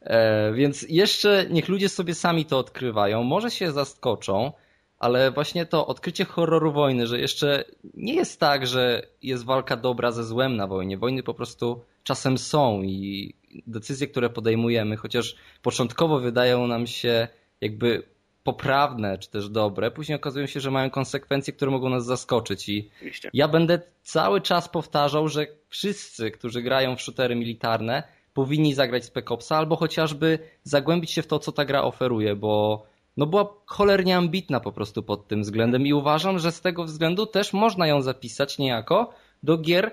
E, 0.00 0.52
więc 0.52 0.86
jeszcze 0.88 1.46
niech 1.50 1.68
ludzie 1.68 1.88
sobie 1.88 2.14
sami 2.14 2.44
to 2.44 2.58
odkrywają. 2.58 3.22
Może 3.22 3.50
się 3.50 3.72
zaskoczą 3.72 4.52
ale 4.98 5.30
właśnie 5.30 5.66
to 5.66 5.86
odkrycie 5.86 6.24
horroru 6.24 6.72
wojny, 6.72 7.06
że 7.06 7.20
jeszcze 7.20 7.64
nie 7.94 8.14
jest 8.14 8.40
tak, 8.40 8.66
że 8.66 9.02
jest 9.22 9.44
walka 9.44 9.76
dobra 9.76 10.12
ze 10.12 10.24
złem 10.24 10.56
na 10.56 10.66
wojnie. 10.66 10.98
Wojny 10.98 11.22
po 11.22 11.34
prostu 11.34 11.84
czasem 12.02 12.38
są 12.38 12.82
i 12.82 13.34
decyzje, 13.66 14.06
które 14.06 14.30
podejmujemy, 14.30 14.96
chociaż 14.96 15.36
początkowo 15.62 16.20
wydają 16.20 16.66
nam 16.66 16.86
się 16.86 17.28
jakby 17.60 18.02
poprawne 18.44 19.18
czy 19.18 19.30
też 19.30 19.48
dobre, 19.48 19.90
później 19.90 20.16
okazują 20.16 20.46
się, 20.46 20.60
że 20.60 20.70
mają 20.70 20.90
konsekwencje, 20.90 21.52
które 21.52 21.70
mogą 21.70 21.88
nas 21.88 22.04
zaskoczyć 22.04 22.68
i 22.68 22.90
Oczywiście. 22.96 23.30
ja 23.32 23.48
będę 23.48 23.80
cały 24.02 24.40
czas 24.40 24.68
powtarzał, 24.68 25.28
że 25.28 25.46
wszyscy, 25.68 26.30
którzy 26.30 26.62
grają 26.62 26.96
w 26.96 27.02
shootery 27.02 27.36
militarne 27.36 28.02
powinni 28.34 28.74
zagrać 28.74 29.04
Spec 29.04 29.30
Opsa 29.30 29.56
albo 29.56 29.76
chociażby 29.76 30.38
zagłębić 30.62 31.10
się 31.10 31.22
w 31.22 31.26
to, 31.26 31.38
co 31.38 31.52
ta 31.52 31.64
gra 31.64 31.82
oferuje, 31.82 32.36
bo 32.36 32.84
no 33.18 33.26
była 33.26 33.54
cholernie 33.66 34.16
ambitna 34.16 34.60
po 34.60 34.72
prostu 34.72 35.02
pod 35.02 35.28
tym 35.28 35.42
względem 35.42 35.86
i 35.86 35.92
uważam, 35.92 36.38
że 36.38 36.52
z 36.52 36.60
tego 36.60 36.84
względu 36.84 37.26
też 37.26 37.52
można 37.52 37.86
ją 37.86 38.02
zapisać 38.02 38.58
niejako 38.58 39.14
do 39.42 39.58
gier 39.58 39.90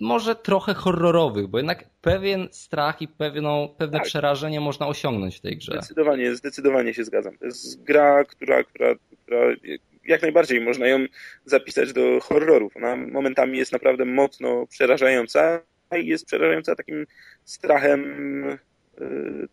może 0.00 0.36
trochę 0.36 0.74
horrorowych, 0.74 1.46
bo 1.46 1.58
jednak 1.58 1.84
pewien 2.00 2.48
strach 2.50 3.02
i 3.02 3.08
pewną, 3.08 3.74
pewne 3.78 3.98
tak. 3.98 4.06
przerażenie 4.06 4.60
można 4.60 4.86
osiągnąć 4.86 5.36
w 5.36 5.40
tej 5.40 5.56
grze. 5.56 5.72
Zdecydowanie, 5.72 6.36
zdecydowanie 6.36 6.94
się 6.94 7.04
zgadzam. 7.04 7.38
To 7.38 7.44
jest 7.44 7.84
gra, 7.84 8.24
która, 8.24 8.64
która, 8.64 8.94
która 9.22 9.40
jak 10.04 10.22
najbardziej 10.22 10.60
można 10.60 10.86
ją 10.86 11.06
zapisać 11.44 11.92
do 11.92 12.20
horrorów. 12.20 12.76
Ona 12.76 12.96
momentami 12.96 13.58
jest 13.58 13.72
naprawdę 13.72 14.04
mocno 14.04 14.66
przerażająca 14.66 15.60
jest 15.92 16.26
przerażająca 16.26 16.74
takim 16.74 17.06
strachem, 17.44 18.04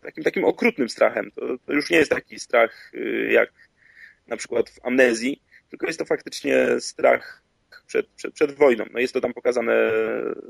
takim, 0.02 0.24
takim 0.24 0.44
okrutnym 0.44 0.88
strachem. 0.88 1.30
To, 1.30 1.58
to 1.66 1.72
już 1.72 1.90
nie 1.90 1.96
jest 1.96 2.10
taki 2.10 2.40
strach 2.40 2.92
y, 2.94 3.28
jak 3.32 3.52
na 4.26 4.36
przykład 4.36 4.70
w 4.70 4.86
amnezji, 4.86 5.42
tylko 5.70 5.86
jest 5.86 5.98
to 5.98 6.04
faktycznie 6.04 6.66
strach 6.80 7.42
przed, 7.86 8.06
przed, 8.06 8.34
przed 8.34 8.52
wojną. 8.52 8.84
No 8.92 9.00
jest 9.00 9.14
to 9.14 9.20
tam 9.20 9.34
pokazane 9.34 9.90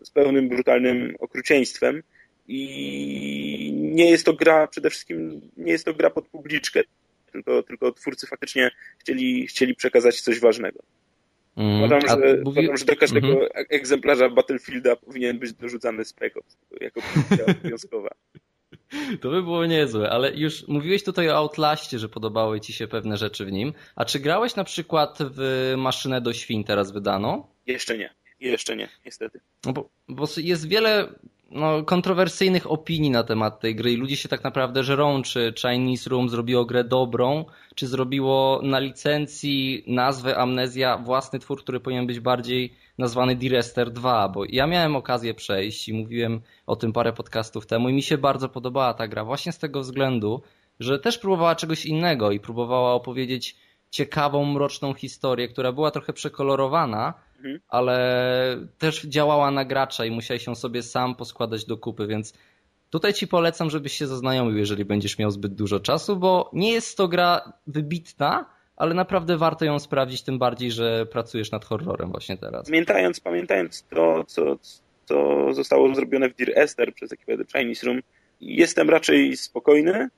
z 0.03 0.11
pełnym 0.11 0.49
brutalnym 0.49 1.17
okrucieństwem 1.19 2.03
i 2.49 3.73
nie 3.75 4.11
jest 4.11 4.27
to 4.27 4.33
gra 4.33 4.67
przede 4.67 4.91
wszystkim, 4.91 5.41
nie 5.57 5.73
jest 5.73 5.85
to 5.85 5.95
gra 5.95 6.11
pod 6.11 6.29
publiczkę, 6.29 6.81
tylko, 7.33 7.63
tylko 7.63 7.93
twórcy 7.93 8.27
faktycznie 8.27 8.71
chcieli, 8.99 9.47
chcieli 9.47 9.75
przekazać 9.75 10.21
coś 10.21 10.41
ważnego. 10.41 10.83
Mm, 11.57 11.83
uważam, 11.83 12.01
że, 12.01 12.37
mówi... 12.45 12.61
uważam, 12.61 12.77
że 12.77 12.85
do 12.85 12.97
każdego 12.97 13.27
mm 13.27 13.39
-hmm. 13.41 13.65
egzemplarza 13.71 14.29
Battlefielda 14.29 14.97
powinien 14.97 15.39
być 15.39 15.53
dorzucany 15.53 16.03
Ops 16.03 16.57
jako 16.81 17.01
obowiązkowa. 17.49 18.11
To 19.21 19.31
by 19.31 19.43
było 19.43 19.67
niezłe, 19.67 20.11
ale 20.11 20.35
już 20.35 20.69
mówiłeś 20.69 21.05
tutaj 21.05 21.29
o 21.29 21.37
Outlaście, 21.37 21.99
że 21.99 22.09
podobały 22.09 22.61
ci 22.61 22.73
się 22.73 22.89
pewne 22.89 23.17
rzeczy 23.17 23.45
w 23.45 23.53
nim. 23.53 23.73
A 23.97 24.05
czy 24.05 24.21
grałeś 24.21 24.57
na 24.57 24.65
przykład 24.65 25.19
w 25.21 25.75
maszynę 25.77 26.21
do 26.21 26.33
świń 26.33 26.65
teraz 26.65 26.93
wydano? 26.93 27.49
Jeszcze 27.67 27.99
nie. 27.99 28.15
Jeszcze 28.41 28.77
nie, 28.77 28.89
niestety. 29.05 29.41
No 29.67 29.73
bo, 29.73 29.89
bo 30.09 30.29
jest 30.37 30.69
wiele 30.69 31.09
no, 31.51 31.83
kontrowersyjnych 31.83 32.71
opinii 32.71 33.11
na 33.11 33.25
temat 33.25 33.61
tej 33.61 33.75
gry 33.75 33.93
i 33.93 33.97
ludzie 33.97 34.17
się 34.17 34.29
tak 34.29 34.45
naprawdę 34.45 34.85
żerą, 34.85 35.23
czy 35.23 35.55
Chinese 35.59 36.11
Room 36.11 36.29
zrobiło 36.29 36.65
grę 36.65 36.85
dobrą, 36.85 37.45
czy 37.75 37.87
zrobiło 37.87 38.61
na 38.63 38.79
licencji 38.79 39.85
nazwę 39.87 40.37
Amnezja 40.37 40.99
własny 40.99 41.39
twór, 41.39 41.63
który 41.63 41.81
powinien 41.81 42.07
być 42.07 42.21
bardziej 42.21 42.75
nazwany 42.99 43.37
Direster 43.37 43.91
2, 43.91 44.29
bo 44.29 44.45
ja 44.49 44.67
miałem 44.67 44.97
okazję 44.97 45.35
przejść 45.35 45.89
i 45.89 45.95
mówiłem 45.95 46.41
o 46.67 46.77
tym 46.77 46.93
parę 46.93 47.13
podcastów 47.13 47.67
temu 47.67 47.89
i 47.89 47.93
mi 47.93 48.03
się 48.03 48.19
bardzo 48.19 48.49
podobała 48.49 48.95
ta 48.95 49.09
gra 49.09 49.25
właśnie 49.25 49.53
z 49.53 49.59
tego 49.59 49.81
względu, 49.81 50.43
że 50.81 50.99
też 50.99 51.19
próbowała 51.19 51.55
czegoś 51.55 51.87
innego 51.87 52.31
i 52.31 52.41
próbowała 52.41 52.93
opowiedzieć 52.93 53.57
ciekawą, 53.91 54.45
mroczną 54.45 54.95
historię, 54.95 55.49
która 55.49 55.73
była 55.73 55.91
trochę 55.91 56.13
przekolorowana, 56.13 57.15
mhm. 57.37 57.61
ale 57.69 58.69
też 58.79 59.03
działała 59.03 59.51
na 59.51 59.65
gracza 59.65 60.05
i 60.05 60.11
musiałeś 60.11 60.45
się 60.45 60.57
sobie 60.57 60.83
sam 60.83 61.15
poskładać 61.15 61.65
do 61.65 61.77
kupy, 61.77 62.07
więc 62.07 62.35
tutaj 62.91 63.15
ci 63.15 63.29
polecam, 63.29 63.71
żebyś 63.71 63.93
się 63.93 64.07
zaznajomił, 64.07 64.57
jeżeli 64.57 64.85
będziesz 64.85 65.19
miał 65.19 65.31
zbyt 65.31 65.55
dużo 65.55 65.81
czasu, 65.81 66.17
bo 66.17 66.51
nie 66.53 66.73
jest 66.73 66.97
to 66.97 67.09
gra 67.09 67.53
wybitna, 67.67 68.47
ale 68.83 68.95
naprawdę 68.95 69.37
warto 69.37 69.65
ją 69.65 69.79
sprawdzić, 69.79 70.23
tym 70.23 70.39
bardziej, 70.39 70.71
że 70.71 71.07
pracujesz 71.07 71.51
nad 71.51 71.65
horrorem 71.65 72.11
właśnie 72.11 72.37
teraz. 72.37 72.67
Pamiętając, 72.67 73.21
pamiętając 73.21 73.85
to, 73.91 74.25
co, 74.25 74.59
co 75.05 75.47
zostało 75.55 75.95
zrobione 75.95 76.29
w 76.29 76.35
Dear 76.37 76.51
Esther 76.55 76.95
przez 76.95 77.13
ekipę 77.13 77.39
The 77.39 77.45
Chinese 77.59 77.87
Room, 77.87 78.01
jestem 78.41 78.91
raczej 78.91 79.37
spokojny 79.37 80.09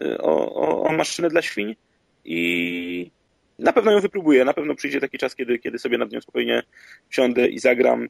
y, 0.00 0.18
o, 0.18 0.54
o, 0.54 0.82
o 0.82 0.92
maszynę 0.92 1.28
dla 1.28 1.42
świń 1.42 1.76
i 2.24 3.10
na 3.58 3.72
pewno 3.72 3.90
ją 3.90 4.00
wypróbuję. 4.00 4.44
Na 4.44 4.54
pewno 4.54 4.74
przyjdzie 4.74 5.00
taki 5.00 5.18
czas, 5.18 5.34
kiedy, 5.34 5.58
kiedy 5.58 5.78
sobie 5.78 5.98
nad 5.98 6.12
nią 6.12 6.20
spokojnie 6.20 6.62
siądę 7.10 7.48
i 7.48 7.58
zagram. 7.58 8.08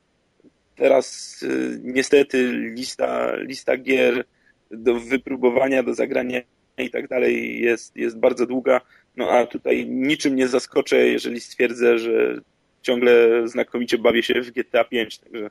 Teraz 0.76 1.38
y, 1.42 1.80
niestety 1.84 2.52
lista, 2.52 3.36
lista 3.36 3.76
gier 3.76 4.24
do 4.70 4.94
wypróbowania, 4.94 5.82
do 5.82 5.94
zagrania 5.94 6.40
i 6.78 6.90
tak 6.90 7.08
dalej 7.08 7.60
jest, 7.60 7.96
jest 7.96 8.18
bardzo 8.18 8.46
długa. 8.46 8.80
No 9.18 9.30
a 9.30 9.46
tutaj 9.46 9.86
niczym 9.86 10.36
nie 10.36 10.48
zaskoczę, 10.48 10.96
jeżeli 10.96 11.40
stwierdzę, 11.40 11.98
że 11.98 12.40
ciągle 12.82 13.42
znakomicie 13.48 13.98
bawię 13.98 14.22
się 14.22 14.42
w 14.42 14.50
GTA 14.50 14.84
5, 14.84 15.18
także... 15.18 15.50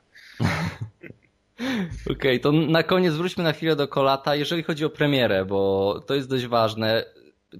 Okej, 2.10 2.12
okay, 2.12 2.38
to 2.38 2.52
na 2.52 2.82
koniec 2.82 3.14
wróćmy 3.14 3.44
na 3.44 3.52
chwilę 3.52 3.76
do 3.76 3.88
Kolata, 3.88 4.34
jeżeli 4.34 4.62
chodzi 4.62 4.84
o 4.84 4.90
premierę, 4.90 5.44
bo 5.44 6.00
to 6.06 6.14
jest 6.14 6.28
dość 6.28 6.46
ważne. 6.46 7.04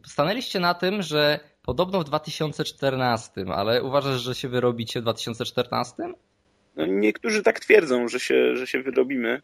Stanęliście 0.07 0.61
na 0.61 0.75
tym, 0.75 1.03
że 1.03 1.41
podobno 1.63 2.01
w 2.01 2.05
2014, 2.05 3.45
ale 3.55 3.83
uważasz, 3.83 4.21
że 4.21 4.35
się 4.35 4.49
wyrobicie 4.49 5.01
w 5.01 5.03
2014? 5.03 5.95
No, 6.77 6.87
niektórzy 6.87 7.43
tak 7.43 7.61
twierdzą, 7.61 8.09
że 8.09 8.21
się, 8.21 8.57
że 8.57 8.67
się 8.67 8.83
wyrobimy 8.83 9.43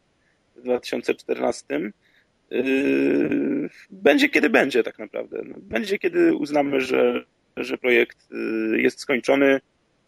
w 0.57 0.63
2014. 0.63 1.93
Yy, 2.51 3.71
będzie 3.91 4.29
kiedy 4.29 4.51
będzie 4.51 4.83
tak 4.83 4.99
naprawdę. 4.99 5.43
No, 5.45 5.55
będzie 5.59 5.99
kiedy 5.99 6.35
uznamy, 6.35 6.81
że, 6.81 7.25
że 7.57 7.79
projekt 7.79 8.31
yy, 8.31 8.81
jest 8.81 9.01
skończony, 9.01 9.61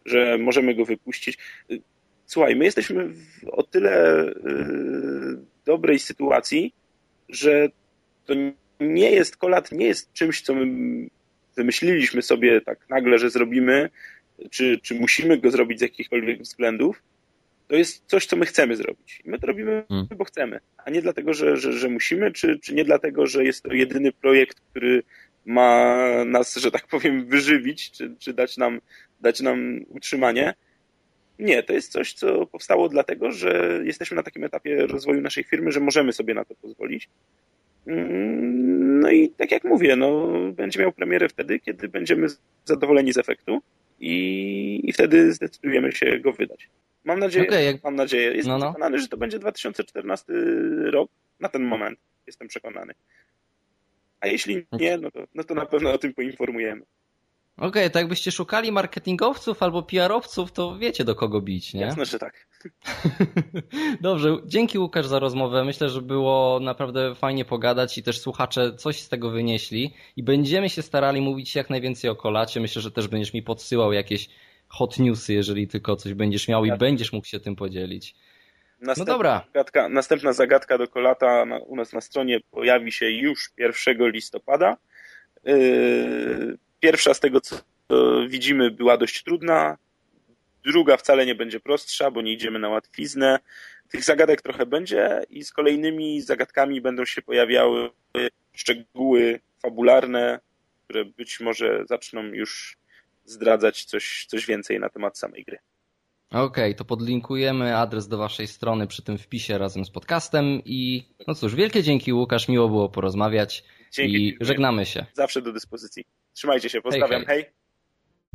że 0.05 0.37
możemy 0.37 0.75
go 0.75 0.85
wypuścić. 0.85 1.37
Yy, 1.69 1.81
słuchaj, 2.25 2.55
my 2.55 2.65
jesteśmy 2.65 3.09
w 3.09 3.49
o 3.51 3.63
tyle 3.63 4.25
dobrej 5.65 5.99
sytuacji, 5.99 6.73
że 7.29 7.69
to 8.25 8.33
nie 8.79 9.11
jest 9.11 9.37
kolat, 9.37 9.71
nie 9.71 9.85
jest 9.85 10.13
czymś, 10.13 10.41
co 10.41 10.55
my 10.55 10.65
wymyśliliśmy 11.55 12.21
sobie 12.21 12.61
tak 12.61 12.89
nagle, 12.89 13.19
że 13.19 13.29
zrobimy, 13.29 13.89
czy, 14.49 14.79
czy 14.83 14.95
musimy 14.95 15.37
go 15.37 15.51
zrobić 15.51 15.79
z 15.79 15.81
jakichkolwiek 15.81 16.41
względów, 16.41 17.01
to 17.67 17.75
jest 17.75 18.03
coś, 18.07 18.25
co 18.25 18.35
my 18.35 18.45
chcemy 18.45 18.75
zrobić. 18.75 19.21
I 19.25 19.29
my 19.29 19.39
to 19.39 19.47
robimy, 19.47 19.83
hmm. 19.89 20.07
bo 20.17 20.23
chcemy, 20.23 20.59
a 20.77 20.89
nie 20.89 21.01
dlatego, 21.01 21.33
że, 21.33 21.57
że, 21.57 21.73
że 21.73 21.89
musimy, 21.89 22.31
czy, 22.31 22.59
czy 22.59 22.75
nie 22.75 22.85
dlatego, 22.85 23.27
że 23.27 23.43
jest 23.43 23.63
to 23.63 23.73
jedyny 23.73 24.11
projekt, 24.11 24.59
który 24.71 25.03
ma 25.45 25.97
nas, 26.25 26.55
że 26.55 26.71
tak 26.71 26.87
powiem, 26.87 27.25
wyżywić, 27.25 27.91
czy, 27.91 28.15
czy 28.19 28.33
dać, 28.33 28.57
nam, 28.57 28.81
dać 29.21 29.41
nam 29.41 29.85
utrzymanie. 29.89 30.53
Nie, 31.39 31.63
to 31.63 31.73
jest 31.73 31.91
coś, 31.91 32.13
co 32.13 32.47
powstało 32.47 32.89
dlatego, 32.89 33.31
że 33.31 33.81
jesteśmy 33.83 34.15
na 34.15 34.23
takim 34.23 34.43
etapie 34.43 34.87
rozwoju 34.87 35.21
naszej 35.21 35.43
firmy, 35.43 35.71
że 35.71 35.79
możemy 35.79 36.13
sobie 36.13 36.33
na 36.33 36.45
to 36.45 36.55
pozwolić. 36.55 37.09
Mm, 37.87 38.99
no 38.99 39.11
i 39.11 39.29
tak 39.29 39.51
jak 39.51 39.63
mówię, 39.63 39.95
no, 39.95 40.29
będzie 40.53 40.79
miał 40.79 40.91
premierę 40.91 41.29
wtedy, 41.29 41.59
kiedy 41.59 41.87
będziemy 41.87 42.27
zadowoleni 42.65 43.13
z 43.13 43.17
efektu 43.17 43.61
i, 43.99 44.81
i 44.83 44.93
wtedy 44.93 45.33
zdecydujemy 45.33 45.91
się 45.91 46.19
go 46.19 46.33
wydać. 46.33 46.69
Mam 47.07 47.19
nadzieję, 47.19 47.47
okay, 47.47 47.63
jak... 47.63 47.83
mam 47.83 47.95
nadzieję. 47.95 48.31
Jestem 48.35 48.51
no, 48.51 48.57
no. 48.57 48.71
przekonany, 48.71 48.99
że 48.99 49.07
to 49.07 49.17
będzie 49.17 49.39
2014 49.39 50.33
rok. 50.91 51.11
Na 51.39 51.49
ten 51.49 51.63
moment 51.63 51.99
jestem 52.27 52.47
przekonany. 52.47 52.93
A 54.19 54.27
jeśli 54.27 54.65
nie, 54.71 54.97
no 54.97 55.11
to, 55.11 55.23
no 55.35 55.43
to 55.43 55.55
na 55.55 55.65
pewno 55.65 55.93
o 55.93 55.97
tym 55.97 56.13
poinformujemy. 56.13 56.81
Okej, 57.57 57.67
okay, 57.67 57.89
to 57.89 57.99
jakbyście 57.99 58.31
szukali 58.31 58.71
marketingowców 58.71 59.63
albo 59.63 59.83
PR-owców, 59.83 60.51
to 60.51 60.77
wiecie 60.77 61.03
do 61.03 61.15
kogo 61.15 61.41
bić, 61.41 61.73
nie? 61.73 61.81
Jasne, 61.81 62.05
że 62.05 62.19
tak. 62.19 62.47
Dobrze, 64.01 64.37
dzięki 64.45 64.79
Łukasz 64.79 65.07
za 65.07 65.19
rozmowę. 65.19 65.63
Myślę, 65.65 65.89
że 65.89 66.01
było 66.01 66.59
naprawdę 66.59 67.15
fajnie 67.15 67.45
pogadać 67.45 67.97
i 67.97 68.03
też 68.03 68.19
słuchacze 68.19 68.75
coś 68.75 69.01
z 69.01 69.09
tego 69.09 69.29
wynieśli 69.29 69.93
i 70.15 70.23
będziemy 70.23 70.69
się 70.69 70.81
starali 70.81 71.21
mówić 71.21 71.55
jak 71.55 71.69
najwięcej 71.69 72.09
o 72.09 72.15
kolacie. 72.15 72.59
Myślę, 72.59 72.81
że 72.81 72.91
też 72.91 73.07
będziesz 73.07 73.33
mi 73.33 73.43
podsyłał 73.43 73.93
jakieś 73.93 74.29
hot 74.69 74.99
newsy, 74.99 75.33
jeżeli 75.33 75.67
tylko 75.67 75.95
coś 75.95 76.13
będziesz 76.13 76.47
miał 76.47 76.65
i 76.65 76.69
tak. 76.69 76.79
będziesz 76.79 77.13
mógł 77.13 77.27
się 77.27 77.39
tym 77.39 77.55
podzielić. 77.55 78.15
Następna 78.81 79.13
no 79.13 79.17
dobra. 79.17 79.45
Zagadka, 79.53 79.89
następna 79.89 80.33
zagadka 80.33 80.77
do 80.77 80.87
kolata 80.87 81.45
na, 81.45 81.57
u 81.57 81.75
nas 81.75 81.93
na 81.93 82.01
stronie 82.01 82.39
pojawi 82.51 82.91
się 82.91 83.09
już 83.09 83.51
1 83.57 84.11
listopada. 84.11 84.77
Yy, 85.43 86.57
pierwsza 86.79 87.13
z 87.13 87.19
tego, 87.19 87.41
co 87.41 87.57
widzimy, 88.27 88.71
była 88.71 88.97
dość 88.97 89.23
trudna. 89.23 89.77
Druga 90.63 90.97
wcale 90.97 91.25
nie 91.25 91.35
będzie 91.35 91.59
prostsza, 91.59 92.11
bo 92.11 92.21
nie 92.21 92.33
idziemy 92.33 92.59
na 92.59 92.69
łatwiznę. 92.69 93.39
Tych 93.89 94.03
zagadek 94.03 94.41
trochę 94.41 94.65
będzie 94.65 95.21
i 95.29 95.43
z 95.43 95.51
kolejnymi 95.53 96.21
zagadkami 96.21 96.81
będą 96.81 97.05
się 97.05 97.21
pojawiały 97.21 97.89
szczegóły 98.53 99.39
fabularne, 99.61 100.39
które 100.83 101.05
być 101.05 101.39
może 101.39 101.83
zaczną 101.85 102.23
już 102.23 102.77
zdradzać 103.27 103.85
coś, 103.85 104.25
coś 104.29 104.45
więcej 104.45 104.79
na 104.79 104.89
temat 104.89 105.17
samej 105.17 105.43
gry. 105.43 105.57
Okej, 106.29 106.41
okay, 106.45 106.75
to 106.75 106.85
podlinkujemy 106.85 107.77
adres 107.77 108.07
do 108.07 108.17
waszej 108.17 108.47
strony 108.47 108.87
przy 108.87 109.03
tym 109.03 109.17
wpisie 109.17 109.57
razem 109.57 109.85
z 109.85 109.89
podcastem 109.89 110.61
i 110.65 111.09
no 111.27 111.35
cóż, 111.35 111.55
wielkie 111.55 111.83
dzięki 111.83 112.13
Łukasz, 112.13 112.47
miło 112.47 112.67
było 112.67 112.89
porozmawiać 112.89 113.63
dzięki, 113.91 114.27
i 114.27 114.37
żegnamy 114.41 114.85
się. 114.85 115.05
Zawsze 115.13 115.41
do 115.41 115.53
dyspozycji. 115.53 116.05
Trzymajcie 116.33 116.69
się, 116.69 116.81
pozdrawiam, 116.81 117.25
hej. 117.25 117.45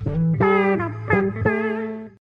hej. 0.05 0.14
hej. 1.44 1.51